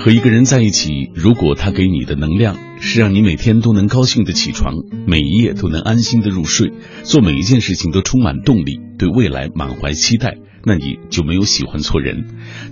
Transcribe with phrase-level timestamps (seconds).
[0.00, 4.72] 和一个人在一起，如果他给你的能量是让你每天都能高兴的起床，
[5.06, 12.24] 每一夜都能安心的入睡，做每一件事情都充满动力，对未来满怀期待，那你就没有喜欢错人。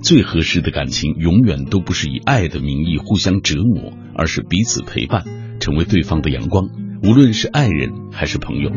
[0.03, 5.25] 最合适的感情，永远都不是以爱的名义互相折磨，而是彼此陪伴，
[5.61, 6.71] 成为对方的阳光。
[7.03, 8.71] 无论是爱人还是朋友，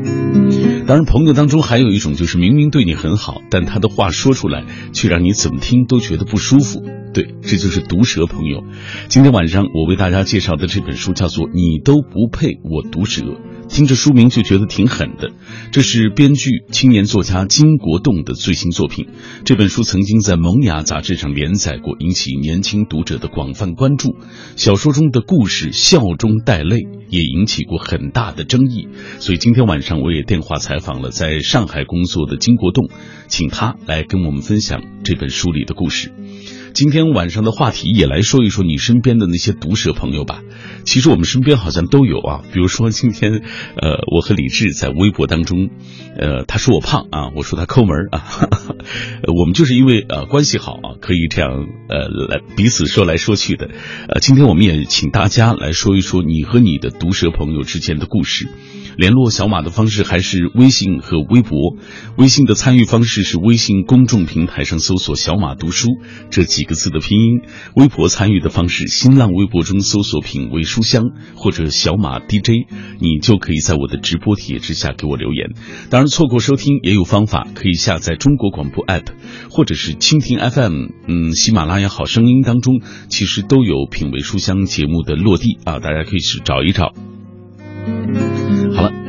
[0.86, 6.84] 当然，朋友当中还有一种就是明明对你很好，但他的话说出来却让你怎么听都觉得不舒服。
[7.14, 8.64] 对，这就是毒舌朋友。
[9.10, 13.22] 今天晚上我为大家介绍的这本书叫做《你都不配我毒舌》，
[13.68, 15.30] 听着书名就觉得挺狠的。
[15.72, 19.08] 这是编剧、青年作家金国栋的最新作品。
[19.44, 24.16] 这本书曾经在《萌芽》杂志上连载过，引起年轻读者的广泛关注。
[24.56, 26.78] 小说中的故事笑中带泪，
[27.10, 28.88] 也引起过很大的争议。
[29.20, 32.90] 所以今天晚上我也电话采访了在上海工作的金国栋，
[33.28, 36.14] 请他来跟我们分享这本书里的故事。
[36.74, 40.42] 今天晚上的话题也来说一说你身边的那些毒舌朋友吧。
[40.84, 43.44] 其实我们身边好像都有啊，比如说今天，
[43.76, 45.70] 呃，我和李志在微博当中，
[46.18, 48.24] 呃，他说我胖啊，我说他抠门啊，
[49.38, 53.70] 我们就是因为呃关系好啊，可以这样呃来彼此说来说去的。
[54.08, 58.48] 呃，今天我们也请大家来说一说你和你的毒舌朋友之间的故事。
[58.98, 61.76] 联络小马的方式还是微信和微博。
[62.18, 65.88] 微信的参与方式是微信公众平台上搜索“小马读书”
[66.30, 67.42] 这几个字的拼音。
[67.76, 71.04] 微博参与的方式，新浪微博中搜索“品味书香”
[71.36, 72.68] 或者“小马 DJ”，
[73.00, 75.52] 你就可以在我的直播帖之下给我留言。
[75.90, 79.08] 当然，错过收听也有方法，可以下载中国广播 app，
[79.50, 86.94] 或者是蜻蜓 FM，嗯，喜马拉雅好声音当中其实都有“品味书香”节目的落地啊，大家可以去找一找。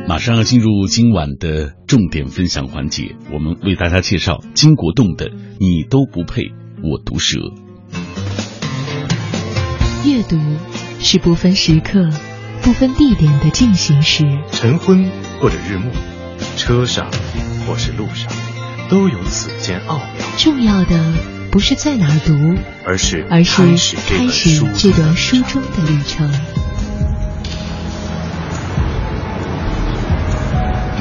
[0.05, 5.29] 马上要进入今晚的重点分享环节，我们为大家介绍金国栋的
[5.59, 6.41] 《你都不配
[6.83, 7.39] 我毒舌》。
[10.05, 10.37] 阅读
[10.99, 12.09] 是不分时刻、
[12.61, 15.89] 不分地点的进行时，晨昏或者日暮，
[16.57, 17.09] 车上
[17.65, 18.29] 或是路上，
[18.89, 20.05] 都有此间奥妙。
[20.37, 21.13] 重要的
[21.49, 22.33] 不是在哪儿读，
[22.85, 26.29] 而是而是开始这段书中的旅程。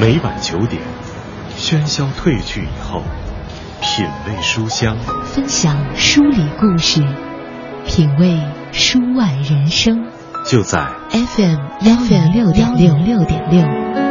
[0.03, 0.83] 每晚九点，
[1.57, 3.05] 喧嚣褪去以后，
[3.81, 7.01] 品味书香，分享书里故事，
[7.87, 8.37] 品味
[8.73, 10.05] 书外人生，
[10.45, 14.02] 就在 FM 幺零六点六六点六。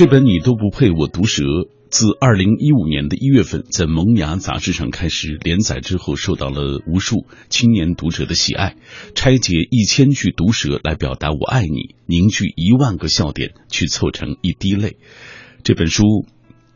[0.00, 1.44] 这本你都不配我毒舌。
[1.90, 8.76] 自二零一五年的一月份，在《萌芽》杂志上开始连载之后，受到了无数青年读者的喜爱。
[9.14, 14.96] 拆解一千句毒舌来表达“我爱你”，凝聚一万个笑点去凑成一滴泪。
[15.64, 16.24] 这本书。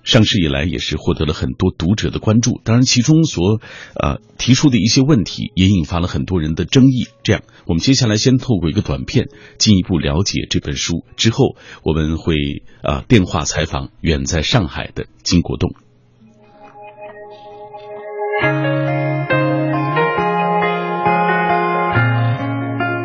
[0.05, 3.61] 上市以来也是获得了很多读者的关注，当然其中所
[3.99, 7.09] 呃提出的一些问题也引发了很多人的争议。
[7.23, 9.29] 这样，我们接下来先透过一个短片
[9.59, 12.35] 进一步了解这本书，之后我们会
[12.83, 15.73] 啊电话采访远在上海的金国栋。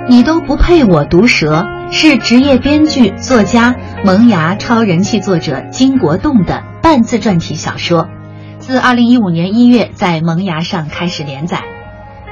[0.09, 3.73] 你都不配我毒舌，是职业编剧、作家、
[4.03, 6.78] 萌芽超人气作者金国栋的。
[6.89, 8.09] 半自传体小说，
[8.57, 11.61] 自二零一五年一月在萌芽上开始连载，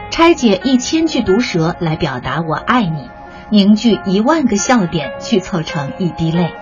[0.10, 3.08] 拆解一千句毒舌来表达我爱你，
[3.52, 6.56] 凝聚一万个笑点去凑成一滴泪。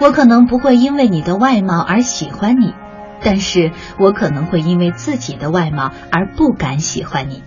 [0.00, 2.74] 我可能不会因为你的外貌而喜欢你，
[3.22, 7.44] 但是我可能会因为自己的外貌而不敢喜欢你。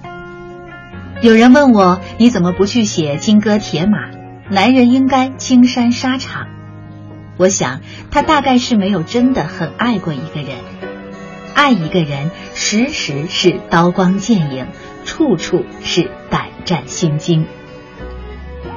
[1.22, 3.98] 有人问我，你怎么不去写金戈铁马？
[4.50, 6.55] 男人应该青山沙场。
[7.38, 7.82] 我想，
[8.12, 10.58] 他大概是没有真的很爱过一个人。
[11.54, 14.68] 爱一个人，时时是刀光剑影，
[15.06, 17.46] 处处是胆战心惊。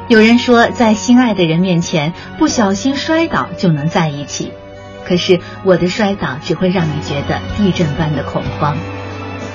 [0.08, 4.52] 有人说，在心爱的人面前不小心摔倒就能在一起，
[5.04, 8.76] 可是我的摔倒只会让你觉得地震般的恐慌。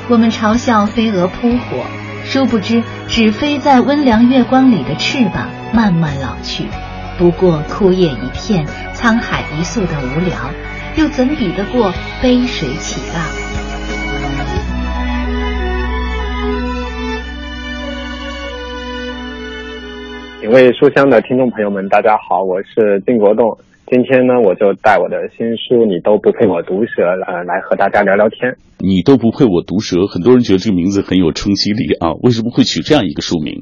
[0.09, 1.85] 我们嘲笑飞蛾扑火，
[2.25, 6.65] 殊不知，只飞在温凉月光里的翅膀慢慢老去。
[7.15, 8.65] 不过枯叶一片，
[8.95, 10.35] 沧海一粟的无聊，
[10.97, 11.91] 又怎比得过
[12.23, 13.23] 杯水起浪？
[20.41, 23.59] 品味书香的听众朋友们，大家好，我是金国栋。
[23.85, 28.57] 今天呢，我就带我的新书《你都不配我毒舌》呃，来和大家聊聊天。
[28.79, 33.61] 你都不配我毒舌，很多人觉得这个名字很有冲击力啊，为什么会取这样一个书名？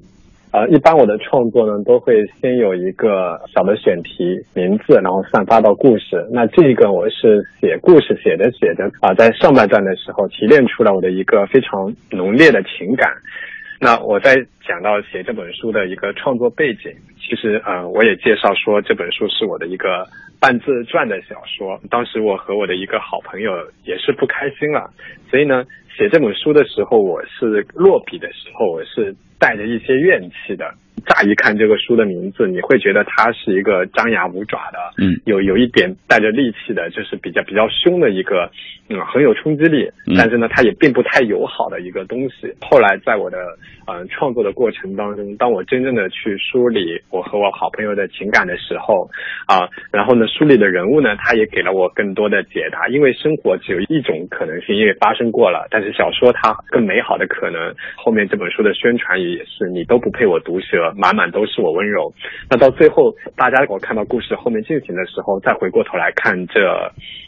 [0.52, 6.28] 呃，一般我的创作呢，都会先有一个小的选题名字，然后散发到故事。
[6.30, 13.10] 那这个我是写故事写着写着啊，在上半段的时候提炼出来我的一个非常浓烈的情感。
[13.80, 14.36] 那我在
[14.68, 20.06] 讲到写这本书的一个创作背景，其实呃，我也介绍说这本书是我的一个
[20.38, 21.80] 半自传的小说。
[21.90, 23.54] 当时我和我的一个好朋友
[23.86, 24.92] 也是不开心了，
[25.30, 25.64] 所以呢，
[25.98, 29.16] 写这本书的时候，我是落笔的时候，我是。
[29.42, 30.72] 带着一些怨气的，
[31.08, 38.52] 乍一看这个书的名字，你会觉得它是一个张牙舞爪的，嗯，有有一点带着戾气的，就是比较比较凶的一个，
[38.88, 42.54] 嗯，很有冲击力，但是呢，它也并不太友好的一个东西。
[42.62, 43.58] 后来在我的
[43.88, 49.10] 嗯创作的过程当中，当我真正的去梳理我和我好朋友的情感的时候，
[49.48, 52.88] 啊，然后呢，书里的人物呢，他也给了我更多的解答。
[52.90, 57.74] 因为生活只有一种可能性，因为发生过了，但是小说它更美好的可能。
[57.96, 59.31] 后面这本书的宣传也。
[59.34, 62.14] 也是你都不配我毒舌，满满都是我温柔。
[62.50, 66.60] 那到最后，大家我看到故事后面进行的时候，再回过头来看这，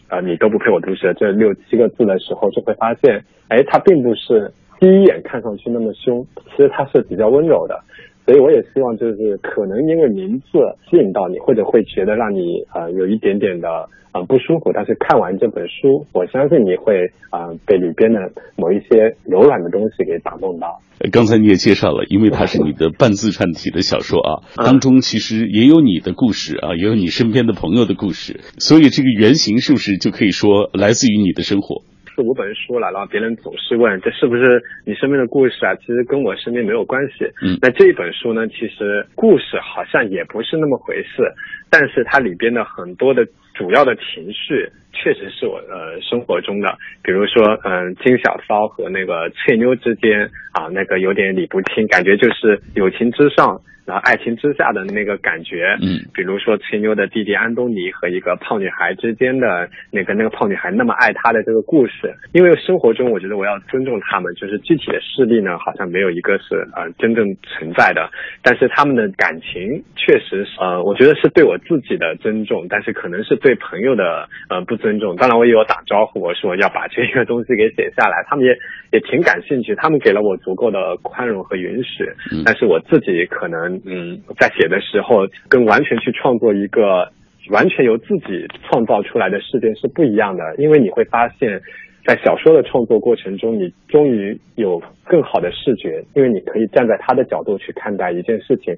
[0.09, 7.79] 呃，你都不配我毒舌这六七个字的时候，就会发现，哎，他并不是第一眼看上去那么凶，其实他是比较温柔的。
[8.25, 10.59] 所以我也希望，就是可能因为名字
[10.89, 13.67] 吸引到你，或者会觉得让你呃有一点点的
[14.13, 20.79] 呃不舒服，但是看完这本书，我相信你会啊被里边的某一些柔软的东西给打动到。
[21.11, 31.81] 刚才你也介绍了，因为它是你的半自传体的小说啊，当中其实也有你的故事啊，也有你身边的朋友的故事，所以这个原型是不是就可以说来自于你的生活？
[32.15, 35.73] 四五本书了，然后别人总是问这是不是你身边的故事啊？
[35.75, 37.25] 其实跟我身边没有关系。
[37.41, 41.23] 嗯，那这一本书呢，其实故事好像也不是那么回事，
[41.69, 53.59] 但是它里边的很多的主要的情绪，确实是我呃生活中的，比如说嗯金小骚和那个翠妞之间啊，那个有点理不清，感觉就是友情之上。
[53.85, 68.09] 然后爱情之下的那个感觉，嗯，比如说吹牛的弟弟安东尼和一个胖女孩之间的那个那个胖女孩那么爱他的这个故事，因为生活中我觉得我要尊重他们，就是具体的事例呢，好像没有一个是呃真正存在的，
[68.41, 75.15] 但是他们的感情确实是呃，我觉得是对我自己的尊重，但是可能是对朋友的呃不尊重。
[75.17, 78.57] 当然我也有打招呼，我说要把这个东西给写下来，他们也
[78.91, 82.09] 也挺感兴趣，他们给了我足够的宽容和允许，
[82.45, 83.72] 但是我自己可能。
[83.85, 87.11] 嗯，在写的时候，跟完全去创作一个
[87.49, 90.43] 完全由自己创造出来的世界是不一样的。
[90.57, 91.61] 因为你会发现，
[92.05, 98.75] 在小说的创作过程中，你终于有更好的视觉，因为你可以站在他的角度去看待一件事情，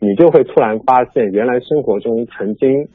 [0.00, 2.88] 你就会突然发现，原来生活中曾经。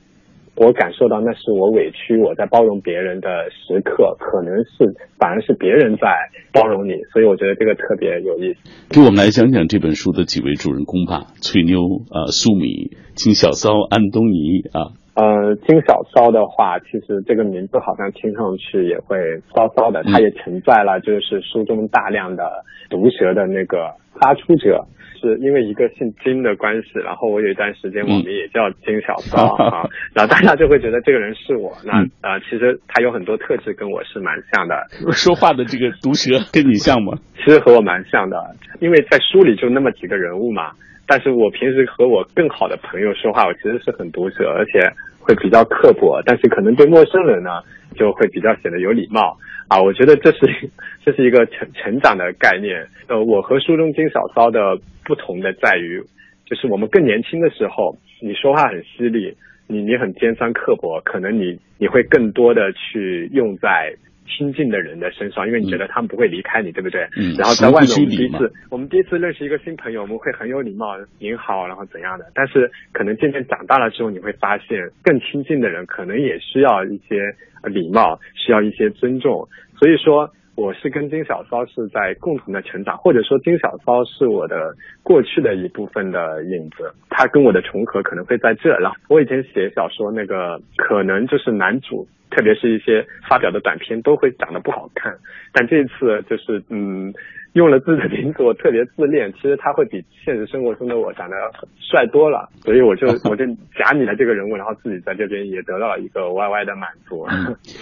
[0.59, 6.11] 我感受到那是我委屈，我在包容别人的时刻，可能是反而是别人在
[6.51, 8.59] 包容你，所以我觉得这个特别有意思。
[8.89, 11.79] 给我们来讲讲这本书的几位主人公吧，翠妞
[12.11, 14.91] 啊，苏米、金小骚、安东尼啊。
[15.19, 19.17] 呃，金小骚的话，其实这个名字好像听上去也会
[19.53, 24.85] 骚骚的，它也承载了就是书中大量的毒舌的那个发出者。
[25.21, 29.83] 是因为一个姓金的关系，然后我有一段时间网名也叫金小骚啊，
[30.15, 31.73] 然后大家就会觉得这个人是我。
[31.83, 34.81] 那啊，其实他有很多特质跟我是蛮像的。
[35.11, 37.11] 说话的这个毒舌跟你像吗？
[37.35, 38.37] 其实和我蛮像的，
[38.79, 40.71] 因为在书里就那么几个人物嘛。
[41.09, 44.79] 但是我平时和我更好的朋友说话，我其实是很毒舌，而且
[45.19, 46.21] 会比较刻薄。
[46.23, 47.49] 但是可能对陌生人呢，
[47.95, 49.35] 就会比较显得有礼貌
[49.67, 49.81] 啊。
[49.81, 50.69] 我觉得这是
[51.03, 52.85] 这是一个成成长的概念。
[53.07, 55.99] 呃，我和书中金小骚的不同的在于，
[56.45, 63.95] 就是我们更年轻的时候，你说话很犀利，你你很尖酸刻薄，可能你你会更多的去用在。
[64.29, 67.01] 亲近的人的身上，因为你觉得他们不会离开你，对不对？
[67.17, 67.33] 嗯。
[67.35, 72.25] 然后在外面，我们第一次，我们第一次认识一个新朋友，我们会很有礼貌，您好，然后怎样的？
[72.33, 79.47] 但是可能渐渐长大了之后，你会发现，更亲近的人可能也需要一些礼貌，需要一些尊重。
[79.77, 88.77] 所以说，我是跟金小骚是在共同的成长，或者说金小骚是我的过去的一部分的影子，他跟我的重合可能会在这。
[88.77, 92.05] 了我以前写小说，那个可能就是男主。
[92.29, 95.17] 特别是一些发表的短片都会长得不好看，
[95.51, 97.13] 但这一次就是嗯。
[97.53, 99.31] 用了自己的名字，我特别自恋。
[99.33, 101.35] 其实他会比现实生活中的我长得
[101.79, 103.45] 帅多了，所以我就 我就
[103.77, 107.25] 假拟了这个人物，然后自己在这边也得到了一个 YY 的满足。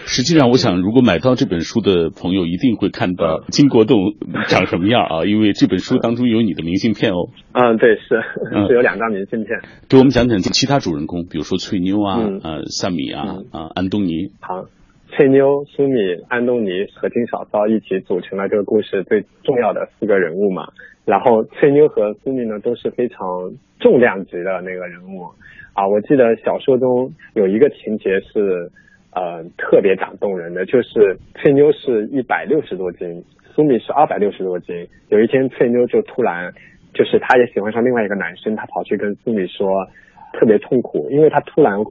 [0.05, 3.97] 实际上，我想如果买到这本书的朋友，一定会看到金国栋
[4.47, 5.25] 长什么样啊？
[5.25, 7.29] 因为这本书当中有你的明信片哦。
[7.51, 8.21] 嗯，对，是
[8.67, 9.59] 是有两张明信片。
[9.89, 14.31] 给我们讲讲其他主人公，比如说翠妞啊，呃，萨米啊，啊，安东尼。
[14.39, 14.65] 好。
[15.09, 20.67] 翠妞、苏米、安东尼和金小骚一起组成了这个故事最重要的四个人物嘛。
[21.05, 23.49] 然后翠妞和苏米呢都是非常
[23.79, 25.23] 重量级的那个人物
[25.73, 25.87] 啊。
[25.87, 28.69] 我记得小说中有一个情节是
[29.15, 33.23] 呃特别感动人的，就是翠妞是一百六十多斤，
[33.55, 34.87] 苏米是二百六十多斤。
[35.07, 36.53] 有一天翠妞就突然
[36.93, 39.87] 就是她也喜欢上另外一个男生，她跑去跟苏米说，
[40.33, 41.81] 特别痛苦，因为她突然。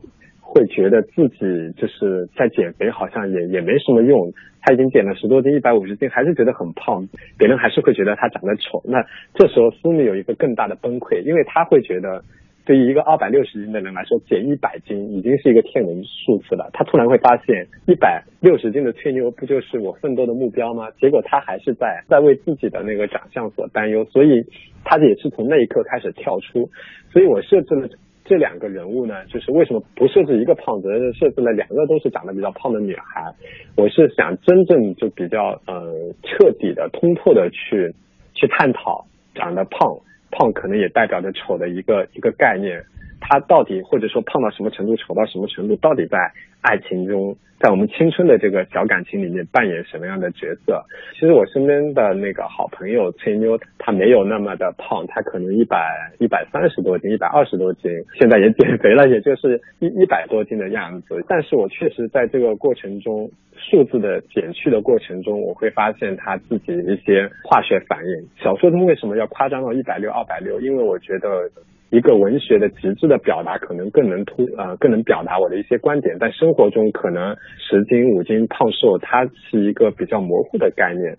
[0.48, 4.32] 会觉得自己就是在减肥，好像也也没什么用。
[4.62, 7.06] 他已经减了十多斤，一百五十斤，还是觉得很胖。
[7.36, 8.80] 别人还是会觉得他长得丑。
[8.84, 12.24] 那这时候苏米有一个更大的崩溃，因为他会觉得，
[12.64, 16.70] 对于一个二百六十斤的人来说，减一百斤已经是一个天文数字了。
[16.72, 20.90] 他突然会发现，一百六十斤的吹牛不就是我奋斗的目标吗？
[21.00, 24.04] 结果他还是在在为自己的那个长相所担忧。
[24.06, 24.42] 所以
[24.84, 26.68] 他也是从那一刻开始跳出。
[27.12, 27.88] 所以我设置了。
[28.28, 33.32] 这两个人物呢，就是为什么不设置一个胖子，而是设置了两个都是长得比较胖的女孩。
[33.76, 35.92] 我是想真正就比较呃
[36.22, 37.94] 彻底的、通透的去
[38.34, 39.98] 去探讨长得胖
[40.30, 42.84] 胖可能也代表着丑的一个一个概念。
[43.20, 46.18] 他到底或者说胖到什么程度，丑到什么程度，到底在
[46.60, 50.84] 爱情中，在我们青春的这个小感情里面扮演什么样的角色？
[51.14, 61.24] 其实我身边的那个好朋友崔妞，她没有那么的胖，她可能一百一百三十多斤，一百二十多斤，现在也减肥了，也就是一一百多斤的样子。
[61.28, 68.28] 但是我确实在这个过程中，数字的减去的过程中，我会发现她自己一些化学反应。
[68.42, 70.60] 小说中为什么要夸张到一百六、二百六？
[70.60, 71.50] 因为我觉得。
[71.90, 81.16] 一个文学的极致的表达，可能更能突呃更能表达我的一些观点，但生活中可能十斤五斤胖瘦，它是一个比较模糊的概念。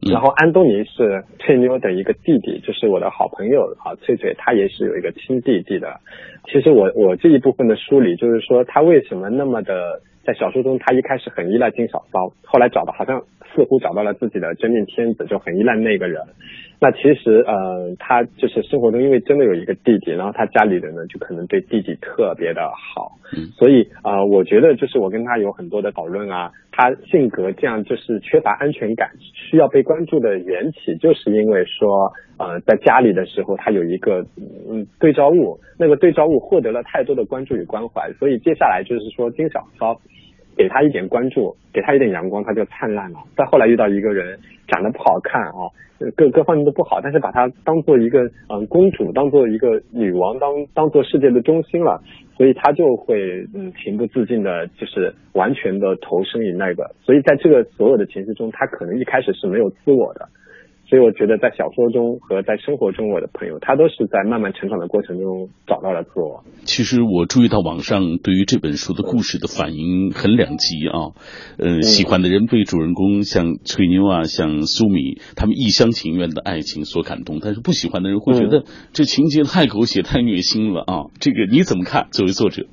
[0.00, 6.00] 然后安东尼是翠妞的一个弟弟，就是我的好朋友啊，翠翠，他也是有一个亲弟弟的。
[6.50, 10.00] 其实我我这一部分的梳理，就是说他为什么那么的。
[10.24, 13.20] 在小说中，他一开始很依赖金小骚，后来找到好像
[13.52, 16.22] 似乎找到了自己的真命天子，就很依赖那个人。
[16.82, 23.12] 那其实呃，他就是生活中因为真的有一个弟弟，然后他家里人呢就可能对弟弟特别的好，
[23.56, 34.26] 所以啊，我觉得就是我跟他有很多的讨论啊，他性格这样就是缺乏安全感，需要被关注的缘起，就是因为说呃，在家里的时候他有一个
[34.68, 40.00] 嗯对照物，那个对照物获得了太多的关注与关怀，所以接下来就是说金小骚。
[40.56, 43.18] 给他一点关注，给他一点阳光，他就灿烂了。
[43.36, 45.70] 再后来遇到一个人，长得不好看啊，
[46.16, 52.02] 各各方面都不好，但是把他当做一个嗯公主，当做一个女王，当当做世界的中心了，
[52.36, 56.94] 所以他就会嗯情不自禁的，就是完全的投身于那个。
[57.02, 60.28] 所以在这个所有的情绪中，他可能一开始是没有自我的。
[60.92, 66.44] 所以我觉得，在小说中和在生活中，我的朋友他都是在慢慢成长的过程中找到了自我。
[66.66, 71.16] 其实我注意到网上对于这本书的故事的反应很两极啊，
[71.56, 81.08] 呃，喜欢的人被主人公像翠妞啊、像苏米他们一厢情愿的爱情所感动，但是不喜欢的人会觉得这情节太狗血、太虐心了啊。
[81.18, 82.08] 这个你怎么看？
[82.12, 82.66] 作为作者，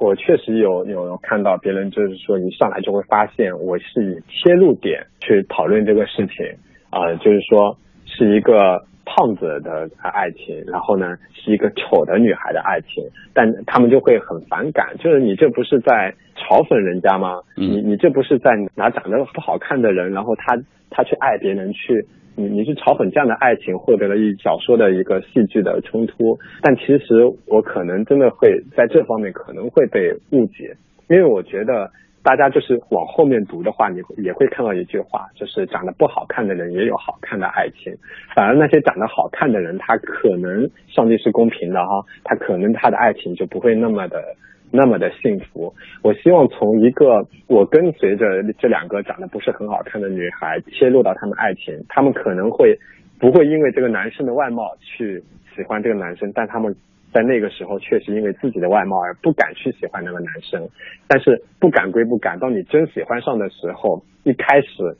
[0.00, 6.56] 我确实有有看到别人就是说一上来就会发现我是以切入点去讨论这个事情。
[6.90, 13.04] 啊，就是说是一个胖子的爱情，然后呢是一个丑的女孩的爱情，
[13.34, 17.40] 但他们就会很反感，就是你这不是在嘲讽人家吗？
[17.56, 20.56] 你你这不是在拿长得不好看的人，然后他
[20.90, 30.76] 他去爱别人去，你你是嘲讽这样的爱情，获得了一小说的一个戏剧的冲突，但其实我可能真的会在这方面可能会被误解，
[31.08, 31.90] 因为我觉得。
[32.28, 37.90] 大家就是往后面读的话，你也会看到一句话，就是长得不好看的人也有好看的爱情，
[38.36, 44.22] 反而那些长得好看的人，他可能上帝是公平的哈，他可能他的爱情就不会那么的
[44.70, 45.72] 那么的幸福。
[46.02, 52.78] 我希望从一个我跟随着这两个长得不是很好看的女孩切入到他们爱情，他们可能会
[53.18, 55.24] 不会因为这个男生的外貌去
[55.56, 56.76] 喜欢这个男生，但他们。
[57.12, 60.68] 在那个时候，确实因为自己的外貌而不敢去喜欢那个男生，
[61.06, 64.96] 但是不敢归不敢，当你真喜欢上的时候，一开始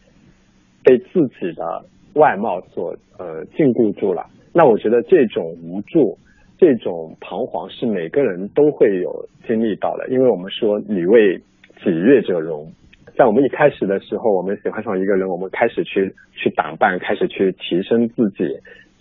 [0.82, 1.84] 被自己的
[2.14, 4.26] 外貌所呃禁锢住了。
[4.54, 6.18] 那我觉得这种无助、
[6.56, 11.38] 这种彷徨是每个人都会有经历到的，因为我们说女为
[11.84, 12.72] 己悦者容，
[13.16, 18.58] 在我们一开始的时候，我们喜欢上一个人，我们开始去去打扮，开始去提升自己。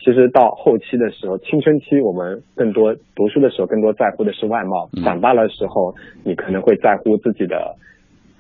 [0.07, 7.75] 其实到后期的时候，青春期我们更多读书的时候，更多在乎的是外貌；长大了时候，你可能会在乎自己的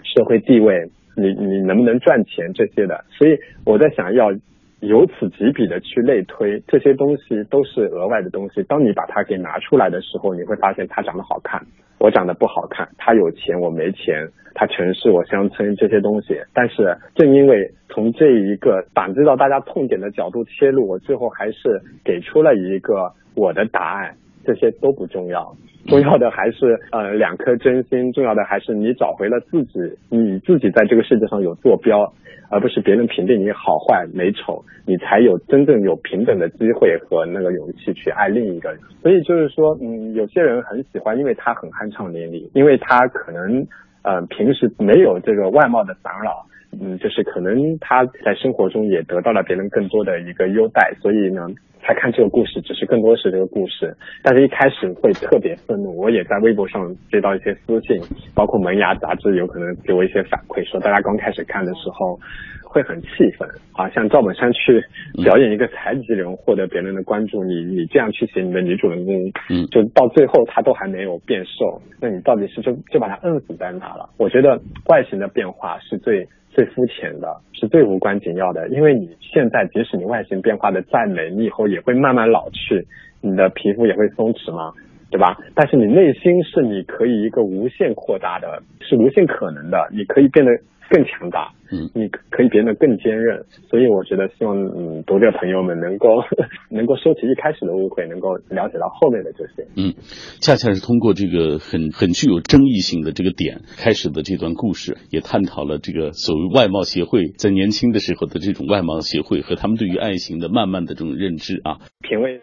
[0.01, 3.03] 社会地位，你你能不能赚钱这些的。
[3.09, 4.31] 所以我在想要
[4.79, 8.61] 由此及彼的去类推，这些东西都是额外的东西。
[8.63, 11.65] 当你把它给拿出来的时候，你会发现它长得好看，
[11.97, 16.39] 我长得不好看，他有钱我没钱，他城市我乡村这些东西。
[16.53, 24.15] 但是正因为从这一个反击到大家痛点的角度切入，我最后还是给出了一个我的答案。
[24.47, 25.53] 这些都不重要，
[25.87, 29.77] 重要的还是呃两颗真心，重要的还是你找回了自己，
[30.09, 32.13] 你自己在这个世界上有坐标，
[32.49, 38.79] 而不是别人评定你好坏美丑，你才有真正有平等的机会和那个勇气去爱另一个人。
[39.01, 43.67] 所以就是说，嗯，有些人很喜欢，因为他很酣畅淋漓，因为他可能
[44.03, 46.45] 呃平时没有这个外貌的烦扰，
[46.79, 51.47] 嗯，就是可能他在生活中也得到了别人更多的一个优待，所以呢。
[51.79, 55.95] 他看这个故事，只是更多是这个故事，但是一开始会特别愤怒。
[55.95, 57.97] 我也在微博上接到一些私信，
[58.35, 62.19] 包括《萌芽》杂志有可能给我一些反馈，说大家刚开始看的时候
[62.65, 63.07] 会很气
[63.37, 64.83] 愤啊，像赵本山去
[65.23, 69.15] 表演一个残疾人获得别人的关注，你你这样去写你的女主人公，
[69.49, 74.09] 嗯，就到最后他都还没有变瘦，那你到底是就就把他摁死在哪了？
[74.17, 76.27] 我觉得外形的变化是最。
[76.57, 82.87] 最肤浅的是最无关紧要的，因为你现在即使你外形变化的再美，你以后也会慢慢老去，
[83.21, 84.73] 你的皮肤也会松弛嘛，
[85.09, 85.37] 对吧？
[85.55, 90.51] 但是你内心是你可以一个无限扩大的，是无限可能的，你可以变得。
[90.89, 96.07] 更强大，嗯，你可以变得更坚韧，所以我觉得希望嗯读者朋友们能够
[96.71, 99.93] 能够收起一开始的误会，能够了解到后面的这些，嗯，
[100.39, 112.39] 恰恰是通过这个很很具有争议性的这个点开始的这段故事，也探讨了这个所谓外貌协会在年轻的时候的这种外貌协会和他们对于爱情的慢慢的这种认知啊，品味。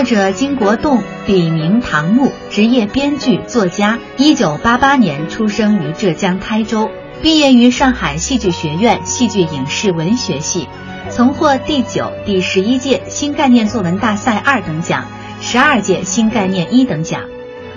[0.00, 3.98] 作者金国栋，笔名唐木，职业编剧、作家。
[4.16, 6.88] 一九八八年出生于浙江台州，
[7.20, 10.66] 毕业于上海戏剧学院戏剧影视文学系，
[11.10, 15.04] 曾获第九、第十一届新概念作文大赛二等奖，
[15.42, 17.20] 十二届新概念一等奖。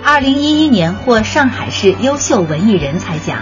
[0.02, 3.40] 二零一一年获上海市优秀文艺人才奖，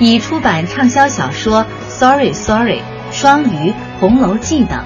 [0.00, 2.78] 已出版畅销小说《Sorry Sorry》、
[3.12, 3.46] 《双鱼》、
[4.00, 4.82] 《红楼记》等。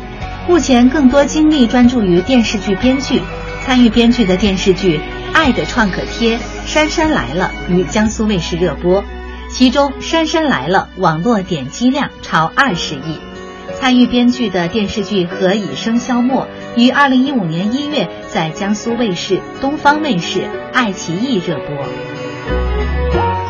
[0.48, 3.20] 目前更多精力专注于电视剧编剧，
[3.66, 4.99] 参与编剧的电视剧
[5.32, 9.02] 《爱的创可贴》《杉杉来了》于江苏卫视热播，
[9.50, 13.18] 其中《杉杉来了》网络点击量超二十亿。
[13.74, 16.46] 参与编剧的电视剧《何以笙箫默》
[16.81, 22.15] 于二零一五年一月在江苏卫视、东方卫视、爱奇艺热播。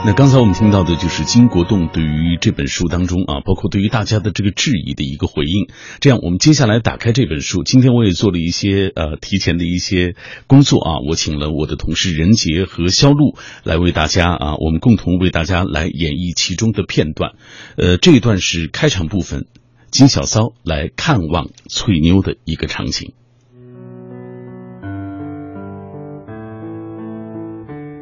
[0.07, 5.67] 那刚才我们听到的就是金国栋对于这本书当中啊，包括对于大家的这个质疑的一个回应。
[5.99, 7.65] 这样，我们接下来打开这本书。
[7.65, 10.15] 今天我也做了一些呃提前的一些
[10.47, 17.33] 工作啊，我请了我的同事任杰和肖路来为大家啊，我们共同为大家来演绎其中的片段。
[17.77, 19.49] 呃，这一段是开场部分，
[19.91, 23.13] 金小骚来看望翠妞的一个场景。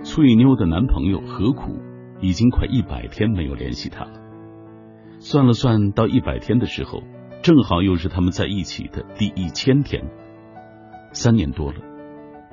[0.05, 1.81] 翠妞的男朋友何苦？
[2.21, 4.13] 已经快一百天没有联系他了。
[5.19, 7.03] 算了算，到一百天的时候，
[7.43, 10.05] 正好又是他们在一起的第一千天。
[11.13, 11.79] 三年多了，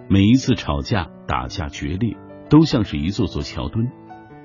[0.07, 2.15] 每一次吵架、打架、决裂，
[2.49, 3.91] 都像是一座座桥墩，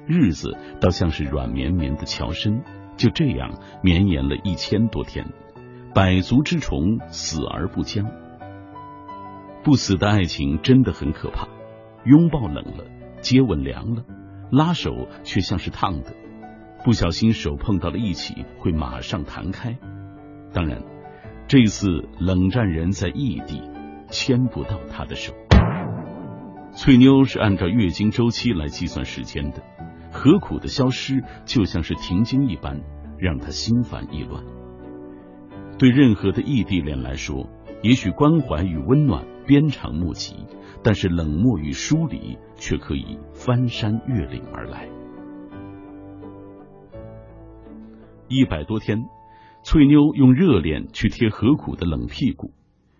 [0.07, 2.63] 日子倒像是软绵绵的桥身。
[2.97, 5.27] 就这样绵延了一千多天，
[5.95, 8.07] 百足之虫，死而不僵。
[9.63, 11.47] 不死的爱情真的很可怕，
[12.07, 12.87] 拥抱冷了，
[13.21, 14.03] 接吻凉了。
[14.51, 16.15] 拉手却像是烫的，
[16.85, 19.79] 不小心手碰到了一起会马上弹开。
[20.53, 20.83] 当然，
[21.49, 23.63] 这次冷战人在异地，
[24.09, 25.33] 牵不到他的手。
[26.73, 29.63] 翠妞是按照月经周期来计算时间的，
[30.13, 32.83] 何苦的消失就像是停经一般，
[33.19, 34.45] 让她心烦意乱。
[35.79, 37.49] 对任何的异地恋来说，
[37.83, 40.35] 也许关怀与温暖鞭长莫及。
[40.83, 44.89] 但是冷漠与疏离却可以翻山越岭而来。
[48.29, 49.05] 一百多天，
[49.65, 52.53] 翠妞用热脸去贴何苦的冷屁股，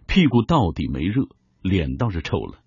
[0.09, 1.29] 屁股到底没热，
[1.63, 2.59] 脸倒是臭了。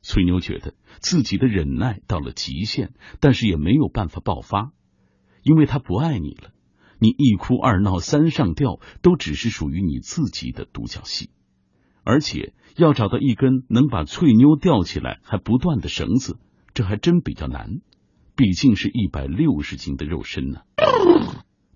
[0.00, 4.70] 翠妞觉得自己的忍耐到了极限，但是也没有办法爆发，
[5.42, 6.52] 因为他不爱你了。
[7.00, 11.30] 你一哭二闹三上吊，都只是属于你自己的独角戏。
[12.08, 16.38] 而且要找到一根能把翠妞吊起来还不断的绳子，
[16.72, 17.82] 这还真比较难。
[18.34, 20.60] 毕竟是一百六十斤的肉身呢。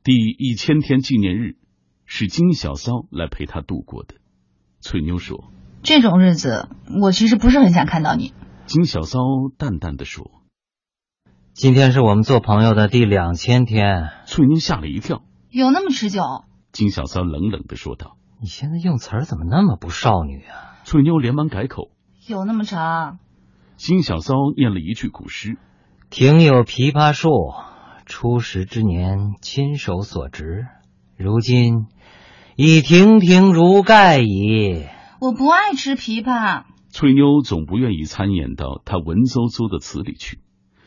[0.03, 1.57] 第一千天纪念日
[2.07, 4.14] 是金小骚来陪他度过的。
[4.81, 5.53] 翠妞说
[5.85, 6.71] ：“这种日子，
[7.03, 8.33] 我其实不是很想看到你。”
[8.64, 9.18] 金小骚
[9.59, 10.31] 淡淡的说
[11.53, 16.23] ：“今天是我们做朋友的第两千天。”翠妞吓了一跳：“有那么持久？”
[16.73, 18.16] 金小骚冷冷的说道。
[18.42, 20.83] 你现在用词儿怎么那么不少女啊？
[20.83, 21.92] 翠妞连忙改口
[22.26, 23.20] ：“有那么长？”
[23.78, 25.59] 金小骚念了一句古诗
[26.11, 27.31] ：“庭有枇杷树，
[28.05, 30.66] 初识之年亲手所植，
[31.16, 31.87] 如今
[32.57, 34.87] 已亭亭如盖矣。”
[35.22, 36.64] 我不爱吃枇杷。
[36.88, 40.40] 翠妞总不愿意参演到她文绉绉的词里去，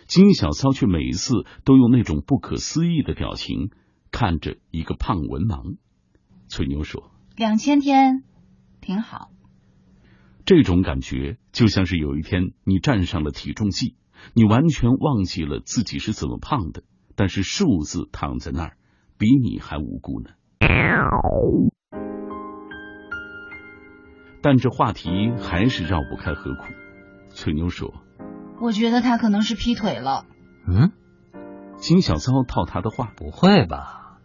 [0.08, 3.70] 金小骚却每一次都用那种不可思议的表情
[4.12, 5.78] 看着一个胖文盲。
[6.50, 8.24] 翠妞说：“两千天，
[8.82, 9.30] 挺好。”
[10.46, 13.96] 这种感觉就像是有一天你站上了体重计，
[14.34, 16.84] 你完全忘记了自己是怎么胖的，
[17.16, 18.78] 但是数字躺在那儿，
[19.18, 20.30] 比你还无辜呢。
[24.42, 26.66] 但这话题还是绕不开何苦。
[27.30, 27.96] 翠妞说
[28.62, 30.28] ：“我觉得他可能是劈腿了。”
[30.70, 30.92] 嗯，
[31.78, 34.20] 金小骚套他的话：“不会吧？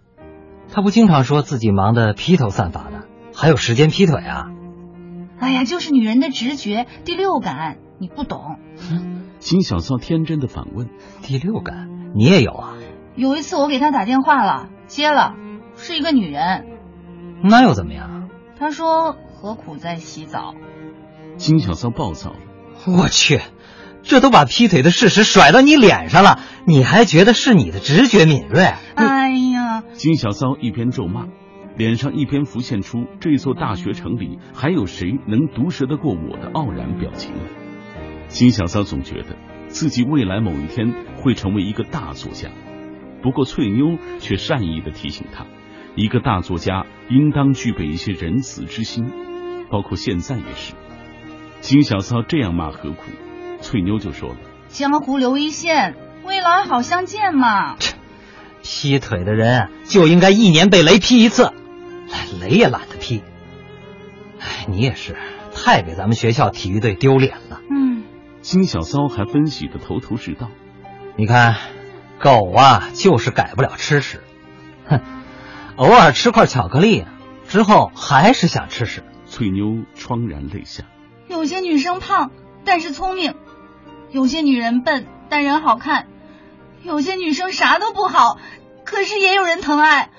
[0.68, 2.99] 他不经常说自己忙得披头散发的，
[3.40, 4.48] 还有时间劈腿啊？”
[5.40, 8.58] 哎呀，就是女人的直觉、第六感，你不懂。
[9.38, 10.90] 金小骚天真的反问
[11.22, 12.74] ：“第六感，你也有啊？”
[13.16, 15.34] 有一次我给他打电话了，接了，
[15.76, 16.66] 是一个女人。
[17.42, 18.28] 那又怎么样？
[18.58, 20.54] 他说何苦在洗澡。
[21.38, 22.36] 金小骚暴躁了
[22.86, 23.40] ：“我去，
[24.02, 29.82] 这都把劈腿的事实甩到你脸上了，你还觉得是你的直觉敏锐？”哎呀！
[29.94, 31.28] 金小骚一边咒骂。
[31.76, 37.40] 脸上一边浮现出这座大学城里还有谁能毒舌得过我的傲然表情来。
[38.28, 39.36] 金小骚总觉得
[39.68, 42.50] 自己未来某一天会成为一个大作家，
[43.22, 45.46] 不过翠妞却善意的提醒他，
[45.96, 49.10] 一个大作家应当具备一些仁慈之心，
[49.70, 50.74] 包括现在也是。
[51.60, 53.02] 金小骚这样骂何苦？
[53.60, 54.36] 翠妞就说了
[54.68, 57.76] ：“江湖留一线，未来好相见嘛。”
[58.62, 61.52] 劈腿的人就应该一年被雷劈一次。
[62.40, 63.22] 雷也懒得劈，
[64.40, 65.16] 哎，你也是
[65.54, 67.60] 太给咱们学校体育队丢脸了。
[67.70, 68.04] 嗯，
[68.40, 70.50] 金小骚还分析的头头是道。
[71.16, 71.56] 你看，
[72.18, 74.22] 狗啊，就是改不了吃屎。
[74.86, 75.00] 哼，
[75.76, 77.04] 偶尔吃块巧克力，
[77.48, 79.04] 之后还是想吃屎。
[79.26, 80.84] 翠妞怆然泪下。
[81.28, 82.32] 有些女生胖，
[82.64, 83.34] 但是聪明；
[84.10, 86.06] 有些女人笨，但人好看；
[86.82, 88.38] 有些女生啥都不好，
[88.84, 90.10] 可是也有人疼爱。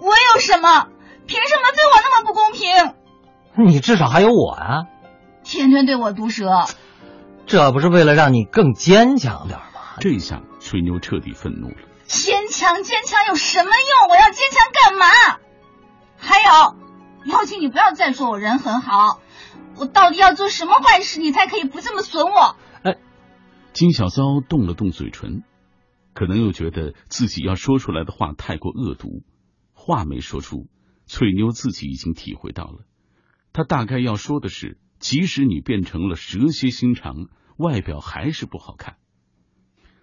[0.00, 0.88] 我有什么？
[1.28, 3.66] 凭什么对我那么不公平？
[3.66, 4.86] 你至少还有我啊！
[5.44, 6.48] 天天对我毒舌，
[7.46, 9.98] 这不是为了让你更坚强点吗？
[10.00, 11.76] 这下吹牛彻底愤怒了。
[12.06, 14.08] 坚强坚强有什么用？
[14.10, 15.06] 我要坚强干嘛？
[16.16, 19.20] 还有，邀请你不要再说我人很好。
[19.76, 22.56] 我到底要做什么坏事，你才可以不这么损我？
[22.84, 22.96] 哎，
[23.74, 25.42] 金小骚动了动嘴唇，
[26.14, 29.22] 可能又觉得自己要说出来的话太过恶毒，
[29.74, 30.66] 话没说出。
[31.08, 32.84] 翠妞自己已经体会到了，
[33.54, 38.96] 她大概要说的是，即使你变成了蛇蝎心肠，外表还是不好看。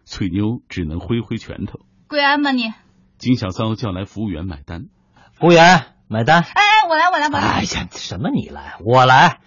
[0.03, 2.73] 翠妞只能挥挥拳头，跪安吧你。
[3.19, 4.89] 金小骚叫来服务员买单，
[5.31, 6.41] 服务员买单。
[6.41, 7.39] 哎哎，我来我来我来。
[7.39, 9.41] 哎呀，什么你来我来，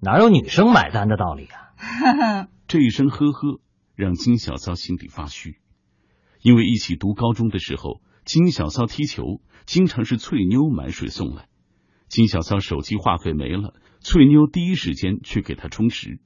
[0.00, 2.48] 哪有女生买单的道理啊？
[2.66, 3.60] 这一声呵呵
[3.94, 5.60] 让金小骚心里发虚，
[6.42, 8.02] 因为一起读高中的时候。
[8.26, 11.46] 金小骚踢球，经常是翠妞买水送来。
[12.08, 16.18] 金小骚手机话费没了，翠妞第一时间去给他充值。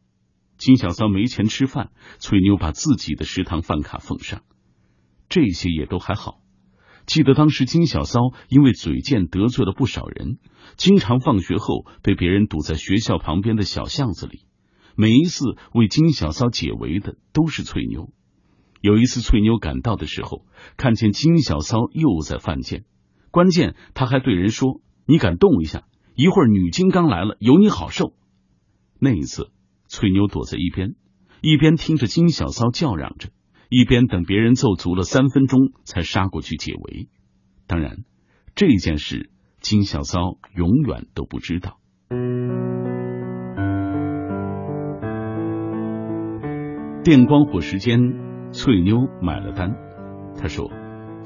[0.56, 4.40] 金小骚没钱吃饭，翠妞把自己的食堂饭卡奉上。
[5.28, 6.40] 这些也都还好。
[7.04, 10.38] 记得当时金小骚因为嘴贱得罪了不少人，
[10.78, 14.46] 经常放学后被别人堵在学校旁边的小巷子里。
[14.96, 18.10] 每一次为金小骚解围的都是翠妞。
[18.80, 20.46] 有一次，翠妞赶到的时候，
[20.78, 22.84] 看见金小骚又在犯贱，
[23.30, 28.14] 关键他还对人说：“你敢动一下，一会儿女金刚来了，有你好受。”
[28.98, 29.50] 那一次，
[29.86, 30.94] 翠妞躲在一边，
[31.42, 33.28] 一边听着金小骚叫嚷着，
[33.68, 37.08] 一边等别人揍足了三分钟才杀过去解围。
[37.66, 38.04] 当然，
[38.54, 41.78] 这件事金小骚永远都不知道。
[47.04, 48.29] 电光火石间。
[48.52, 49.74] 翠妞买了单，
[50.40, 50.70] 她说：“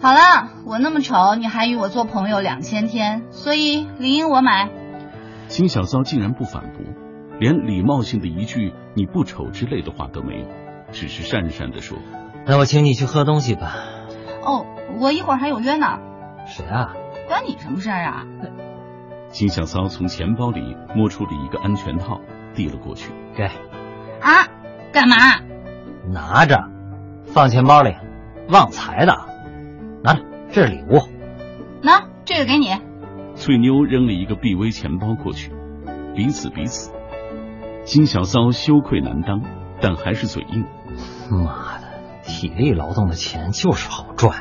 [0.01, 4.71] 好了，我那么丑，你还与我做朋友两千天，所以理应我买。”
[5.49, 6.85] 金小骚竟然不反驳，
[7.39, 10.47] 连礼貌性的一句“你不丑”之类的话都没有，
[10.93, 11.99] 只是讪讪的说
[12.47, 13.75] ：“那我请你去喝东西吧。”
[14.45, 14.67] 哦，
[15.01, 15.99] 我一会儿还有约呢。
[16.47, 16.95] 谁啊？
[17.29, 18.27] 关你什么事儿啊？
[19.29, 22.21] 金小骚从钱包里摸出了一个安全套，
[22.55, 23.45] 递了过去，给。
[24.21, 24.49] 啊？
[24.93, 25.17] 干嘛？
[26.07, 26.74] 拿着。
[27.35, 27.97] 放钱包里，
[28.49, 29.13] 旺财的，
[30.05, 31.01] 拿着，这是礼物。
[31.83, 32.69] 拿这个给你。
[33.35, 35.51] 翠妞扔了一个 BV 钱包过去，
[36.15, 36.93] 彼此彼此。
[37.83, 39.43] 金小骚羞愧难当，
[39.81, 40.65] 但还是嘴硬。
[41.29, 41.89] 妈的，
[42.23, 44.37] 体力劳动的钱就是好赚。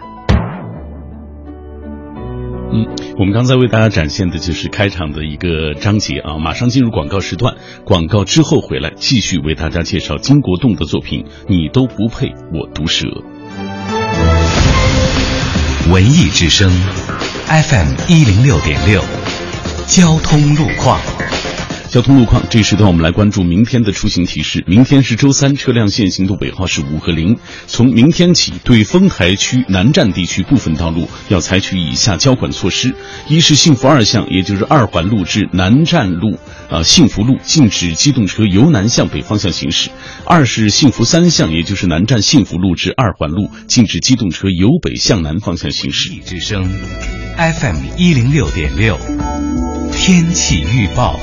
[2.72, 13.06] 嗯，我们刚才为大家展现的就是开场的一个章节啊，马上进入广告时段，广告之后回来继续为大家介绍金国栋的作品《你都不配我毒舌》。
[15.92, 16.72] 文艺之声
[17.46, 19.00] ，FM 一零六点六，
[19.86, 21.00] 交通路况。
[21.94, 24.64] 交通路况，这时段我们来关注明天的出行提示。
[24.66, 27.38] 明天是周三，车辆限行的尾号是五和零。
[27.68, 32.96] 从明天起，对丰台区南站地区部分道路要采取以下交管措施：
[33.28, 39.92] 一是幸福二巷，也就是二环路至南站路，呃，幸福路禁止机动车由南向北方向行驶；
[40.26, 46.10] 二是幸福三巷，也就是南站幸福路至二环路，禁止机动车由北向南方向行驶。
[46.26, 46.68] 之声
[47.38, 48.98] ，FM 一零六点六，
[49.92, 51.20] 天气预报。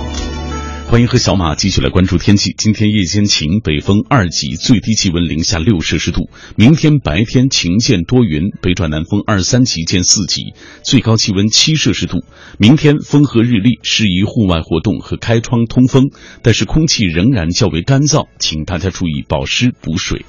[0.91, 2.53] 欢迎和小马继续来关注天气。
[2.59, 6.29] 今天夜间晴，北风二级，最低气温零下六摄氏度。
[6.57, 12.25] 明天白天晴见多云，北转南风二三级见四级，最高气温七摄氏度。
[12.59, 16.11] 明天风和日丽，适宜户外活动和开窗通风，
[16.43, 20.27] 但是空气仍然较为干燥，请大家注意保湿补水。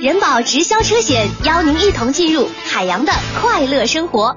[0.00, 4.36] 人保直销车险邀您一同进入海洋的快乐生活。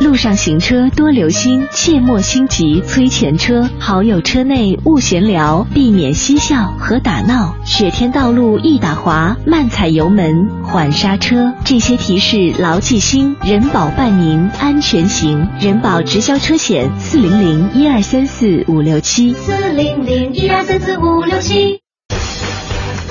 [0.00, 3.68] 路上行车多留心，切莫心急催前车。
[3.80, 7.56] 好友车内勿闲聊，避免嬉笑和打闹。
[7.64, 11.52] 雪天道路易打滑，慢踩油门，缓刹车。
[11.64, 15.48] 这些提示牢记心，人保伴您安全行。
[15.58, 21.80] 人保直销车险四零零一二三四五六七四零零一二三四五六七。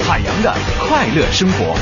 [0.08, 0.56] 海洋的
[0.88, 1.76] 快乐生活。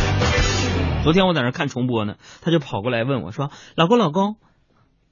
[1.04, 4.38] 昨天我在那看重播呢，他就跑过来问我说：“老公，老公，